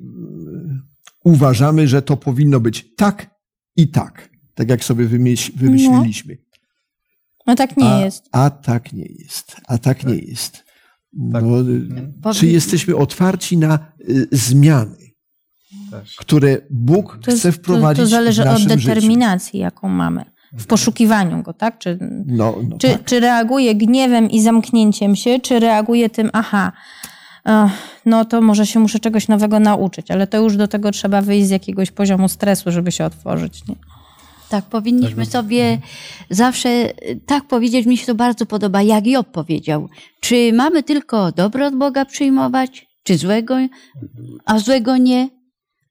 [1.29, 3.31] uważamy, że to powinno być tak
[3.77, 5.07] i tak, tak jak sobie
[5.57, 6.39] wymyśliliśmy.
[6.41, 8.29] No, no tak nie a, jest.
[8.33, 9.57] A tak nie jest.
[9.67, 10.29] A tak nie tak.
[10.29, 10.65] jest.
[11.33, 11.45] Tak.
[12.25, 14.97] No, czy jesteśmy otwarci na y, zmiany,
[16.19, 19.59] które Bóg to, chce wprowadzić to, to zależy w naszym od determinacji, życiu.
[19.59, 20.25] jaką mamy
[20.59, 21.79] w poszukiwaniu go, tak?
[21.79, 23.05] Czy, no, no czy, tak.
[23.05, 26.73] czy reaguje gniewem i zamknięciem się, czy reaguje tym, aha,
[28.07, 31.47] no to może się muszę czegoś nowego nauczyć, ale to już do tego trzeba wyjść
[31.47, 33.69] z jakiegoś poziomu stresu, żeby się otworzyć.
[33.69, 33.75] Nie?
[34.49, 35.79] Tak, powinniśmy sobie
[36.31, 36.93] zawsze
[37.27, 39.89] tak powiedzieć, mi się to bardzo podoba, jak Job powiedział.
[40.21, 43.57] Czy mamy tylko dobro od Boga przyjmować, czy złego,
[44.45, 45.29] a złego nie?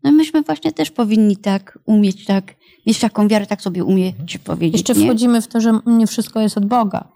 [0.03, 2.55] No myśmy właśnie też powinni tak umieć tak
[2.87, 4.89] mieć taką wiarę, tak sobie umieć powiedzieć.
[4.89, 5.05] Jeszcze nie?
[5.05, 7.07] wchodzimy w to, że nie wszystko jest od Boga.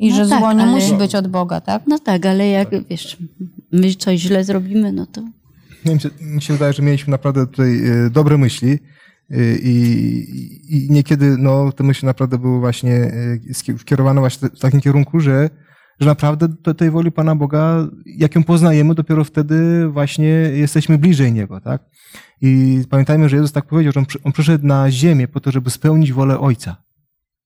[0.00, 0.72] I no że tak, zło nie ale...
[0.72, 1.82] musi być od Boga, tak?
[1.86, 3.16] No tak, ale jak wiesz,
[3.72, 5.22] my coś źle zrobimy, no to.
[5.84, 8.78] Mi się, mi się wydaje, że mieliśmy naprawdę tutaj e, dobre myśli.
[9.30, 9.74] E, I,
[10.68, 15.50] I, niekiedy no, te myśli naprawdę były właśnie e, skierowane właśnie w takim kierunku, że,
[16.00, 21.32] że naprawdę do tej woli Pana Boga, jak ją poznajemy, dopiero wtedy właśnie jesteśmy bliżej
[21.32, 21.82] Niego, tak?
[22.42, 25.70] I pamiętajmy, że Jezus tak powiedział, że on, on przyszedł na ziemię po to, żeby
[25.70, 26.89] spełnić wolę Ojca.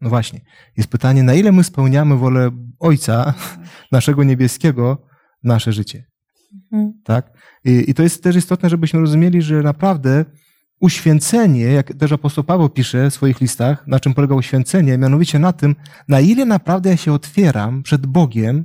[0.00, 0.40] No właśnie.
[0.76, 3.35] Jest pytanie, na ile my spełniamy wolę Ojca,
[3.92, 5.07] naszego niebieskiego,
[5.42, 6.04] nasze życie.
[6.73, 6.92] Mhm.
[7.04, 7.31] Tak?
[7.64, 10.25] I, I, to jest też istotne, żebyśmy rozumieli, że naprawdę
[10.81, 15.52] uświęcenie, jak też apostoł Paweł pisze w swoich listach, na czym polega uświęcenie, mianowicie na
[15.52, 15.77] tym,
[16.08, 18.64] na ile naprawdę ja się otwieram przed Bogiem,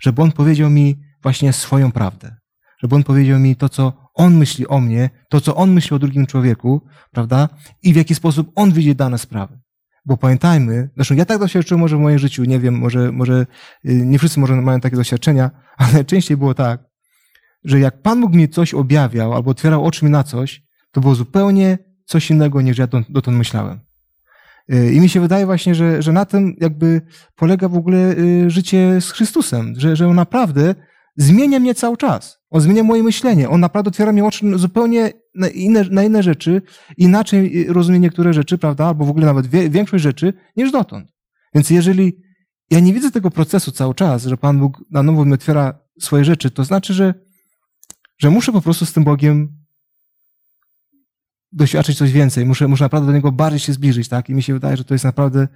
[0.00, 2.36] żeby On powiedział mi właśnie swoją prawdę.
[2.78, 5.98] Żeby On powiedział mi to, co on myśli o mnie, to co On myśli o
[5.98, 7.48] drugim człowieku, prawda?
[7.82, 9.60] I w jaki sposób On widzi dane sprawy.
[10.04, 13.46] Bo pamiętajmy, zresztą ja tak doświadczyłem może w moim życiu, nie wiem, może, może
[13.84, 16.84] y, nie wszyscy może mają takie doświadczenia, ale częściej było tak,
[17.64, 21.14] że jak Pan Bóg mi coś objawiał albo otwierał oczy mi na coś, to było
[21.14, 23.80] zupełnie coś innego niż ja dotąd myślałem.
[24.72, 27.02] Y, I mi się wydaje właśnie, że, że na tym jakby
[27.36, 30.74] polega w ogóle y, życie z Chrystusem, że, że naprawdę
[31.16, 32.38] zmienia mnie cały czas.
[32.50, 33.48] On zmienia moje myślenie.
[33.48, 36.62] On naprawdę otwiera mi oczy zupełnie na inne, na inne rzeczy,
[36.96, 41.12] inaczej rozumie niektóre rzeczy, prawda, albo w ogóle nawet wie, większość rzeczy niż dotąd.
[41.54, 42.16] Więc jeżeli
[42.70, 46.24] ja nie widzę tego procesu cały czas, że Pan Bóg na nowo mi otwiera swoje
[46.24, 47.14] rzeczy, to znaczy, że,
[48.18, 49.64] że muszę po prostu z tym Bogiem
[51.52, 52.46] doświadczyć coś więcej.
[52.46, 54.28] Muszę, muszę naprawdę do Niego bardziej się zbliżyć, tak?
[54.28, 55.48] I mi się wydaje, że to jest naprawdę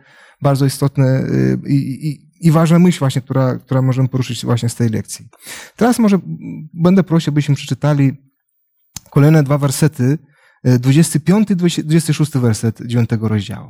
[0.42, 4.74] bardzo istotne y, i, i, i ważna myśl właśnie, która, która możemy poruszyć właśnie z
[4.74, 5.28] tej lekcji.
[5.76, 6.18] Teraz może
[6.74, 8.12] będę prosił, abyśmy przeczytali
[9.10, 10.18] kolejne dwa wersety,
[10.64, 13.68] 25 i 26 werset 9 rozdziału.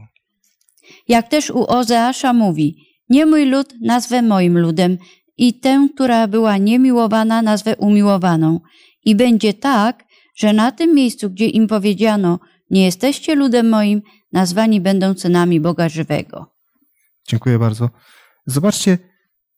[1.08, 2.76] Jak też u Ozeasza mówi,
[3.08, 4.98] nie mój lud nazwę moim ludem
[5.36, 8.60] i tę, która była niemiłowana, nazwę umiłowaną.
[9.04, 10.04] I będzie tak,
[10.36, 12.38] że na tym miejscu, gdzie im powiedziano,
[12.70, 14.02] nie jesteście ludem moim,
[14.32, 16.46] nazwani będą synami Boga żywego.
[17.28, 17.90] Dziękuję bardzo.
[18.49, 18.99] Zobaczcie,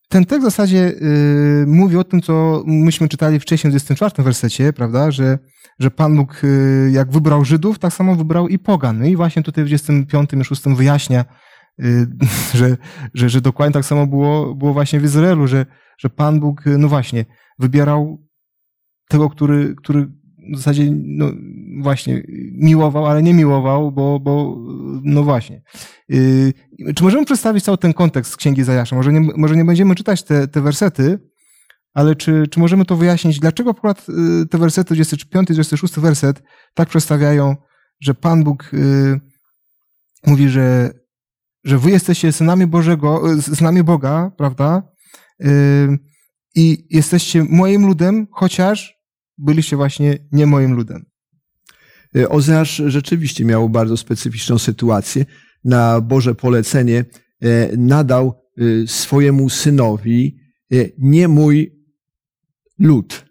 [0.09, 4.73] ten tekst w zasadzie yy, mówi o tym, co myśmy czytali wcześniej w 24 wersecie,
[4.73, 5.39] prawda, że,
[5.79, 8.99] że Pan Bóg yy, jak wybrał Żydów, tak samo wybrał i pogan.
[8.99, 11.25] No i właśnie tutaj w 25 i 6 wyjaśnia,
[11.79, 12.07] yy,
[12.59, 12.77] że,
[13.15, 15.67] że, że dokładnie tak samo było, było właśnie w Izraelu, że,
[15.99, 17.25] że Pan Bóg, no właśnie,
[17.59, 18.27] wybierał
[19.09, 20.09] tego, który, który
[20.55, 21.33] w zasadzie, no
[21.83, 22.23] właśnie,
[22.53, 24.57] miłował, ale nie miłował, bo, bo
[25.03, 25.63] no właśnie.
[26.09, 26.53] Yy,
[26.95, 28.97] czy możemy przedstawić cały ten kontekst Księgi Zajasza?
[28.97, 31.19] Może nie, może nie będziemy czytać te, te wersety,
[31.95, 34.07] ale czy, czy możemy to wyjaśnić, dlaczego akurat
[34.43, 36.43] y, te wersety, 25 26 werset,
[36.75, 37.57] tak przedstawiają,
[38.01, 39.21] że Pan Bóg yy,
[40.27, 40.91] mówi, że,
[41.65, 44.83] że wy jesteście synami Bożego, synami Boga, prawda?
[45.39, 45.99] Yy,
[46.55, 49.00] I jesteście moim ludem, chociaż
[49.41, 51.11] byliście właśnie nie moim ludem.
[52.17, 55.25] E, Ozeasz rzeczywiście miał bardzo specyficzną sytuację.
[55.65, 57.05] Na Boże polecenie
[57.41, 60.41] e, nadał e, swojemu synowi
[60.99, 61.81] nie mój
[62.79, 63.27] lud.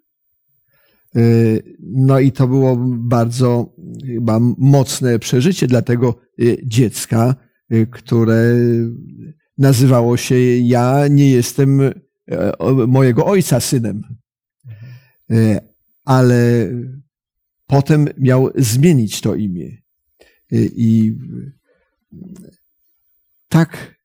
[1.80, 6.22] No i to było bardzo chyba mocne przeżycie dla tego
[6.64, 7.36] dziecka,
[7.92, 8.56] które
[9.58, 11.82] nazywało się ja nie jestem
[12.88, 14.04] mojego ojca synem
[16.10, 16.72] ale
[17.66, 19.78] potem miał zmienić to imię.
[20.76, 21.16] I
[23.48, 23.96] tak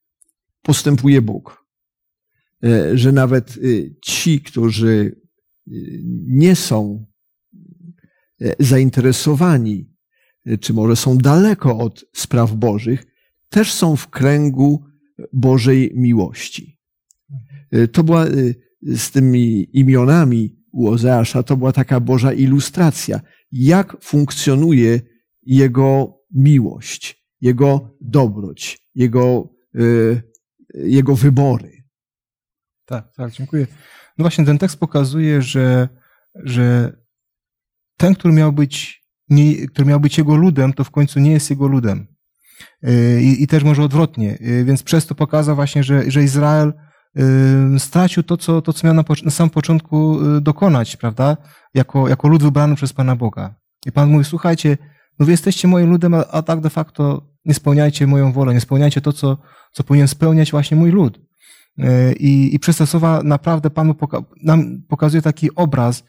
[0.63, 1.67] postępuje Bóg,
[2.95, 3.59] że nawet
[4.03, 5.21] ci, którzy
[6.27, 7.07] nie są
[8.59, 9.91] zainteresowani,
[10.61, 13.07] czy może są daleko od spraw Bożych,
[13.49, 14.85] też są w kręgu
[15.33, 16.79] Bożej miłości.
[17.93, 18.27] To była
[18.83, 23.21] z tymi imionami u Ozeasza to była taka Boża ilustracja,
[23.53, 25.01] jak funkcjonuje
[25.43, 30.23] Jego miłość, Jego dobroć, Jego, y,
[30.75, 31.85] jego wybory.
[32.85, 33.67] Tak, tak, dziękuję.
[34.19, 35.89] No właśnie ten tekst pokazuje, że,
[36.35, 36.97] że
[37.97, 41.51] ten, który miał być, nie, który miał być jego ludem, to w końcu nie jest
[41.51, 42.07] jego ludem.
[42.89, 44.39] Y, I, i też może odwrotnie.
[44.41, 46.73] Y, więc przez to pokazał właśnie, że, że Izrael
[47.79, 51.37] stracił to, co, to, co miał na, na samym początku y, dokonać, prawda?
[51.75, 53.55] Jako, jako lud wybrany przez Pana Boga.
[53.87, 54.79] I Pan mówi, słuchajcie,
[55.19, 58.61] no wy jesteście moim ludem, a, a tak de facto nie spełniajcie moją wolę, nie
[58.61, 59.39] spełniajcie to, co,
[59.73, 61.19] co powinien spełniać właśnie mój lud.
[61.79, 66.05] Y, I, i przez te słowa naprawdę Pan poka nam pokazuje taki obraz,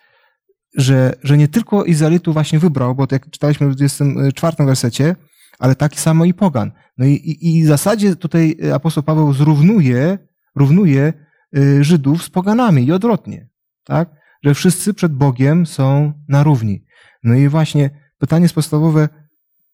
[0.78, 5.16] że, że nie tylko Izraelitów właśnie wybrał, bo jak czytaliśmy w 24 wersecie,
[5.60, 6.72] ale taki samo i pogan.
[6.98, 10.18] No i, i, i w zasadzie tutaj apostoł Paweł zrównuje
[10.56, 11.14] równuje
[11.58, 13.50] y, Żydów z poganami i odwrotnie,
[13.84, 14.10] tak?
[14.44, 16.86] Że wszyscy przed Bogiem są na równi.
[17.24, 19.10] No i właśnie pytanie jest podstawowe,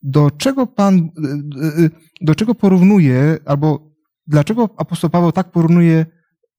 [0.02, 1.90] do czego Pan, y, y,
[2.22, 3.92] do czego porównuje, albo
[4.28, 6.06] dlaczego apostoł Paweł tak porównuje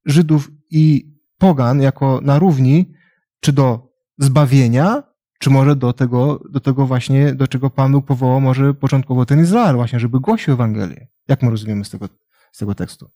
[0.06, 2.92] Żydów i pogan jako na równi,
[3.40, 5.02] czy do zbawienia,
[5.38, 9.40] czy może do tego, do tego właśnie, do czego Pan Bóg powołał może początkowo ten
[9.40, 11.08] Izrael, właśnie, żeby głosił Ewangelię.
[11.28, 12.08] Jak my rozumiemy z tego,
[12.52, 13.10] z tego tekstu?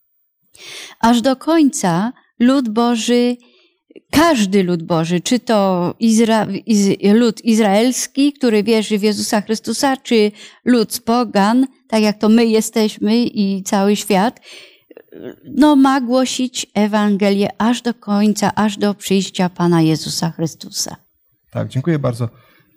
[1.00, 3.36] Aż do końca lud Boży,
[4.10, 10.32] każdy lud Boży, czy to Izra, iz, lud izraelski, który wierzy w Jezusa Chrystusa, czy
[10.64, 14.40] lud pogan, tak jak to my jesteśmy i cały świat,
[15.44, 20.96] no ma głosić Ewangelię aż do końca, aż do przyjścia Pana Jezusa Chrystusa.
[21.50, 22.28] Tak, dziękuję bardzo.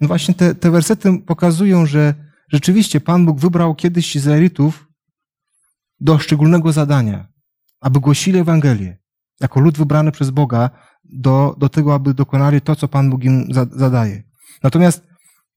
[0.01, 2.13] No właśnie te, te wersety pokazują, że
[2.51, 4.88] rzeczywiście Pan Bóg wybrał kiedyś Izraelitów
[5.99, 7.27] do szczególnego zadania
[7.82, 8.97] aby głosili Ewangelię,
[9.39, 10.69] jako lud wybrany przez Boga
[11.03, 14.23] do, do tego, aby dokonali to, co Pan Bóg im zadaje.
[14.63, 15.07] Natomiast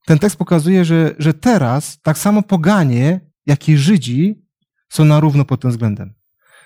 [0.07, 4.47] ten tekst pokazuje, że, że teraz tak samo poganie, jak i Żydzi
[4.89, 6.15] są na równo pod tym względem.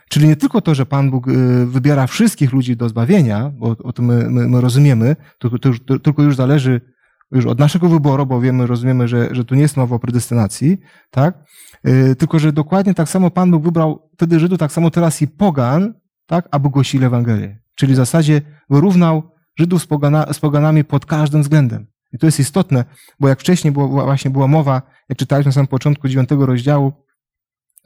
[0.08, 3.92] Czyli nie tylko to, że Pan Bóg y, wybiera wszystkich ludzi do zbawienia, bo o
[3.92, 6.80] tym my, my, my rozumiemy, tylko, to, tylko już zależy
[7.32, 10.78] już od naszego wyboru, bo wiemy, rozumiemy, że, że tu nie jest mowa o predestynacji,
[11.10, 11.44] tak?
[11.88, 15.28] Y, tylko, że dokładnie tak samo Pan Bóg wybrał wtedy Żydów, tak samo teraz i
[15.28, 15.94] pogan,
[16.26, 16.48] tak?
[16.50, 17.58] Aby głosili Ewangelię.
[17.74, 21.86] Czyli w zasadzie wyrównał Żydów z, pogana, z poganami pod każdym względem.
[22.12, 22.84] I to jest istotne,
[23.20, 26.92] bo jak wcześniej było, właśnie była mowa, jak czytaliśmy na samym początku dziewiątego rozdziału,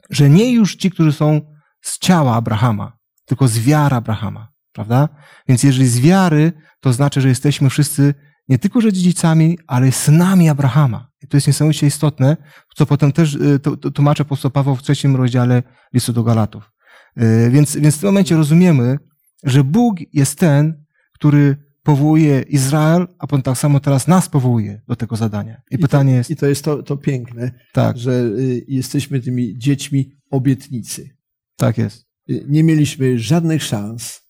[0.09, 1.41] że nie już ci, którzy są
[1.81, 5.09] z ciała Abrahama, tylko z wiary Abrahama, prawda?
[5.47, 8.13] Więc jeżeli z wiary, to znaczy, że jesteśmy wszyscy
[8.49, 11.11] nie tylko że dziedzicami, ale synami Abrahama.
[11.23, 12.37] I to jest niesamowicie istotne,
[12.75, 13.59] co potem też y,
[13.93, 15.63] tłumaczy apostoł Paweł w trzecim rozdziale
[15.93, 16.71] listu do Galatów.
[17.21, 18.97] Y, więc, więc w tym momencie rozumiemy,
[19.43, 20.83] że Bóg jest ten,
[21.13, 25.61] który powołuje Izrael, a potem tak samo teraz nas powołuje do tego zadania.
[25.71, 26.29] I, I pytanie to, jest...
[26.29, 27.97] I to jest to, to piękne, tak.
[27.97, 31.09] że y, jesteśmy tymi dziećmi obietnicy.
[31.55, 32.05] Tak jest.
[32.47, 34.21] Nie mieliśmy żadnych szans,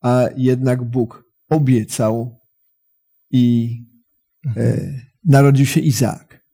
[0.00, 2.40] a jednak Bóg obiecał
[3.30, 3.76] i
[4.46, 4.66] mhm.
[4.66, 6.46] e, narodził się Izaak.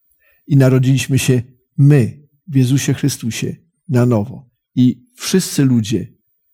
[0.46, 1.42] I narodziliśmy się
[1.78, 3.56] my w Jezusie Chrystusie
[3.88, 4.50] na nowo.
[4.74, 6.06] I wszyscy ludzie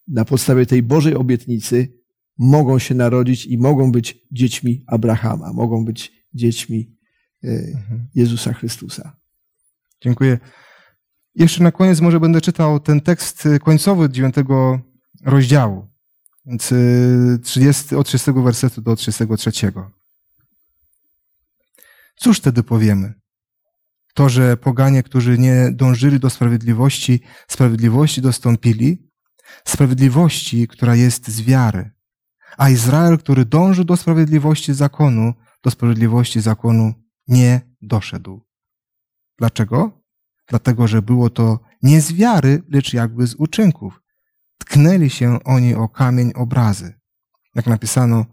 [0.08, 1.98] na podstawie tej Bożej obietnicy
[2.38, 6.96] mogą się narodzić i mogą być dziećmi Abrahama, mogą być dziećmi
[7.44, 8.08] e, mhm.
[8.14, 9.16] Jezusa Chrystusa.
[10.02, 10.38] Dziękuję.
[11.34, 14.80] Jeszcze na koniec może będę czytał ten tekst końcowy dziewiątego
[15.24, 15.88] rozdziału,
[16.46, 16.74] więc
[17.42, 19.72] 30, e, od 30 wersetu do 33.
[22.18, 23.14] Cóż wtedy powiemy?
[24.14, 29.10] To, że poganie, którzy nie dążyli do sprawiedliwości, sprawiedliwości dostąpili,
[29.64, 31.90] sprawiedliwości, która jest z wiary,
[32.58, 36.94] a Izrael, który dąży do sprawiedliwości zakonu, do sprawiedliwości zakonu
[37.28, 38.46] nie doszedł.
[39.38, 40.02] Dlaczego?
[40.48, 44.00] Dlatego, że było to nie z wiary, lecz jakby z uczynków.
[44.58, 46.94] Tknęli się oni o kamień obrazy.
[47.54, 48.26] Jak napisano,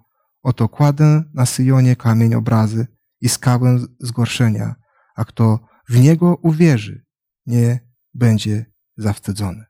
[0.43, 2.87] oto kładę na Syjonie kamień obrazy,
[3.25, 4.75] i skałę zgorszenia,
[5.15, 5.59] a kto
[5.89, 7.05] w niego uwierzy,
[7.45, 7.79] nie
[8.13, 8.65] będzie
[8.97, 9.65] zawstydzony.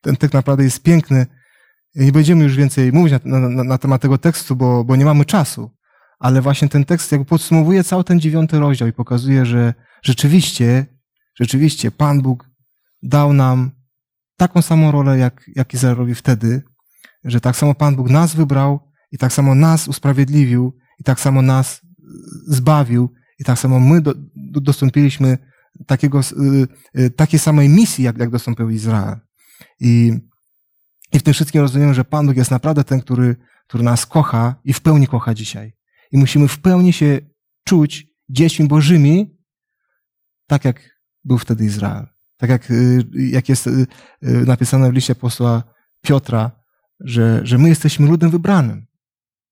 [0.00, 1.26] Ten tekst naprawdę jest piękny.
[1.94, 5.24] Nie będziemy już więcej mówić na, na, na temat tego tekstu, bo, bo nie mamy
[5.24, 5.70] czasu,
[6.18, 10.86] ale właśnie ten tekst jakby podsumowuje cały ten dziewiąty rozdział i pokazuje, że rzeczywiście,
[11.34, 12.50] rzeczywiście Pan Bóg
[13.02, 13.70] dał nam
[14.36, 16.62] taką samą rolę, jak, jak Izraelowi wtedy,
[17.24, 21.42] że tak samo Pan Bóg nas wybrał i tak samo nas usprawiedliwił i tak samo
[21.42, 21.89] nas
[22.46, 25.38] zbawił i tak samo my do, do, dostąpiliśmy
[25.86, 29.16] takiego, y, y, takiej samej misji, jak, jak dostąpił Izrael.
[29.80, 30.12] I,
[31.12, 33.36] I w tym wszystkim rozumiemy, że Pan Bóg jest naprawdę ten, który,
[33.68, 35.72] który nas kocha i w pełni kocha dzisiaj.
[36.12, 37.20] I musimy w pełni się
[37.64, 39.38] czuć dziećmi Bożymi,
[40.46, 42.06] tak jak był wtedy Izrael.
[42.36, 43.68] Tak jak, y, jak jest
[44.22, 45.62] napisane w liście posła
[46.02, 46.50] Piotra,
[47.00, 48.86] że, że my jesteśmy ludem wybranym.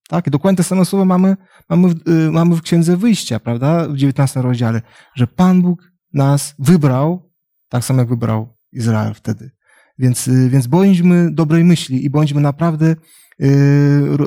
[0.08, 0.26] Tak?
[0.26, 1.36] I dokładnie te same słowa mamy,
[1.68, 3.88] mamy, w, y, mamy w Księdze Wyjścia, prawda?
[3.88, 4.82] W 19 rozdziale,
[5.14, 7.32] że Pan Bóg nas wybrał,
[7.68, 9.50] tak samo jak wybrał Izrael wtedy.
[9.98, 12.96] Więc, y, więc bądźmy dobrej myśli i bądźmy naprawdę,
[13.38, 14.18] yy,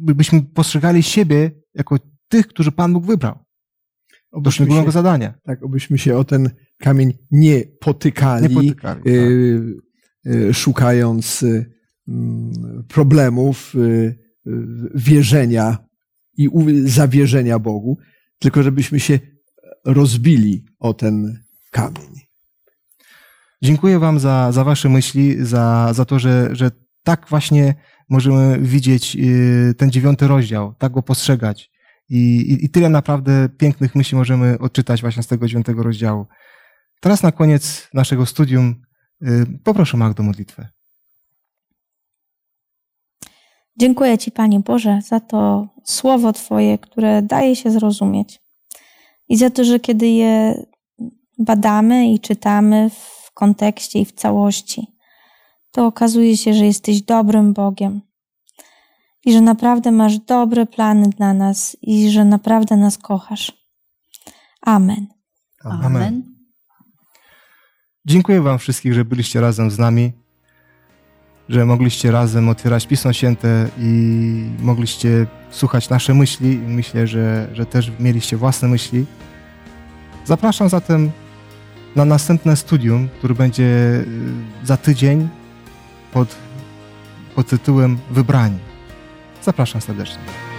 [0.00, 1.96] byśmy postrzegali siebie jako
[2.28, 3.38] tych, którzy Pan Bóg wybrał.
[4.42, 5.34] Do szczególnego zadania.
[5.44, 9.76] Tak, obyśmy się o ten kamień nie potykali, nie potykali yy,
[10.24, 11.44] yy, szukając
[12.08, 13.74] mm, problemów,
[14.94, 15.78] wierzenia
[16.36, 16.48] i
[16.84, 17.98] zawierzenia Bogu,
[18.38, 19.18] tylko żebyśmy się
[19.84, 21.38] rozbili o ten
[21.70, 22.12] kamień.
[23.62, 26.70] Dziękuję Wam za, za Wasze myśli, za, za to, że, że
[27.02, 27.74] tak właśnie
[28.08, 31.70] możemy widzieć y, ten dziewiąty rozdział, tak go postrzegać.
[32.08, 36.26] I, i, I tyle naprawdę pięknych myśli możemy odczytać właśnie z tego dziewiątego rozdziału.
[37.00, 38.74] Teraz na koniec naszego studium
[39.22, 40.68] y, poproszę Magdę modlitwę.
[43.76, 48.40] Dziękuję Ci, Panie Boże, za to słowo Twoje, które daje się zrozumieć.
[49.28, 50.64] I za to, że kiedy je
[51.38, 54.86] badamy i czytamy w kontekście i w całości,
[55.70, 58.00] to okazuje się, że jesteś dobrym Bogiem
[59.24, 63.52] i że naprawdę masz dobre plany dla nas i że naprawdę nas kochasz.
[64.60, 65.06] Amen.
[65.64, 65.84] Amen.
[65.84, 66.22] Amen.
[68.06, 70.12] Dziękuję Wam wszystkich, że byliście razem z nami
[71.52, 76.58] że mogliście razem otwierać Pismo Święte i mogliście słuchać nasze myśli.
[76.66, 79.06] Myślę, że, że też mieliście własne myśli.
[80.24, 81.10] Zapraszam zatem
[81.96, 83.64] na następne studium, które będzie
[84.64, 85.28] y, za tydzień
[86.12, 86.36] pod,
[87.34, 88.58] pod tytułem Wybrani.
[89.42, 90.51] Zapraszam serdecznie.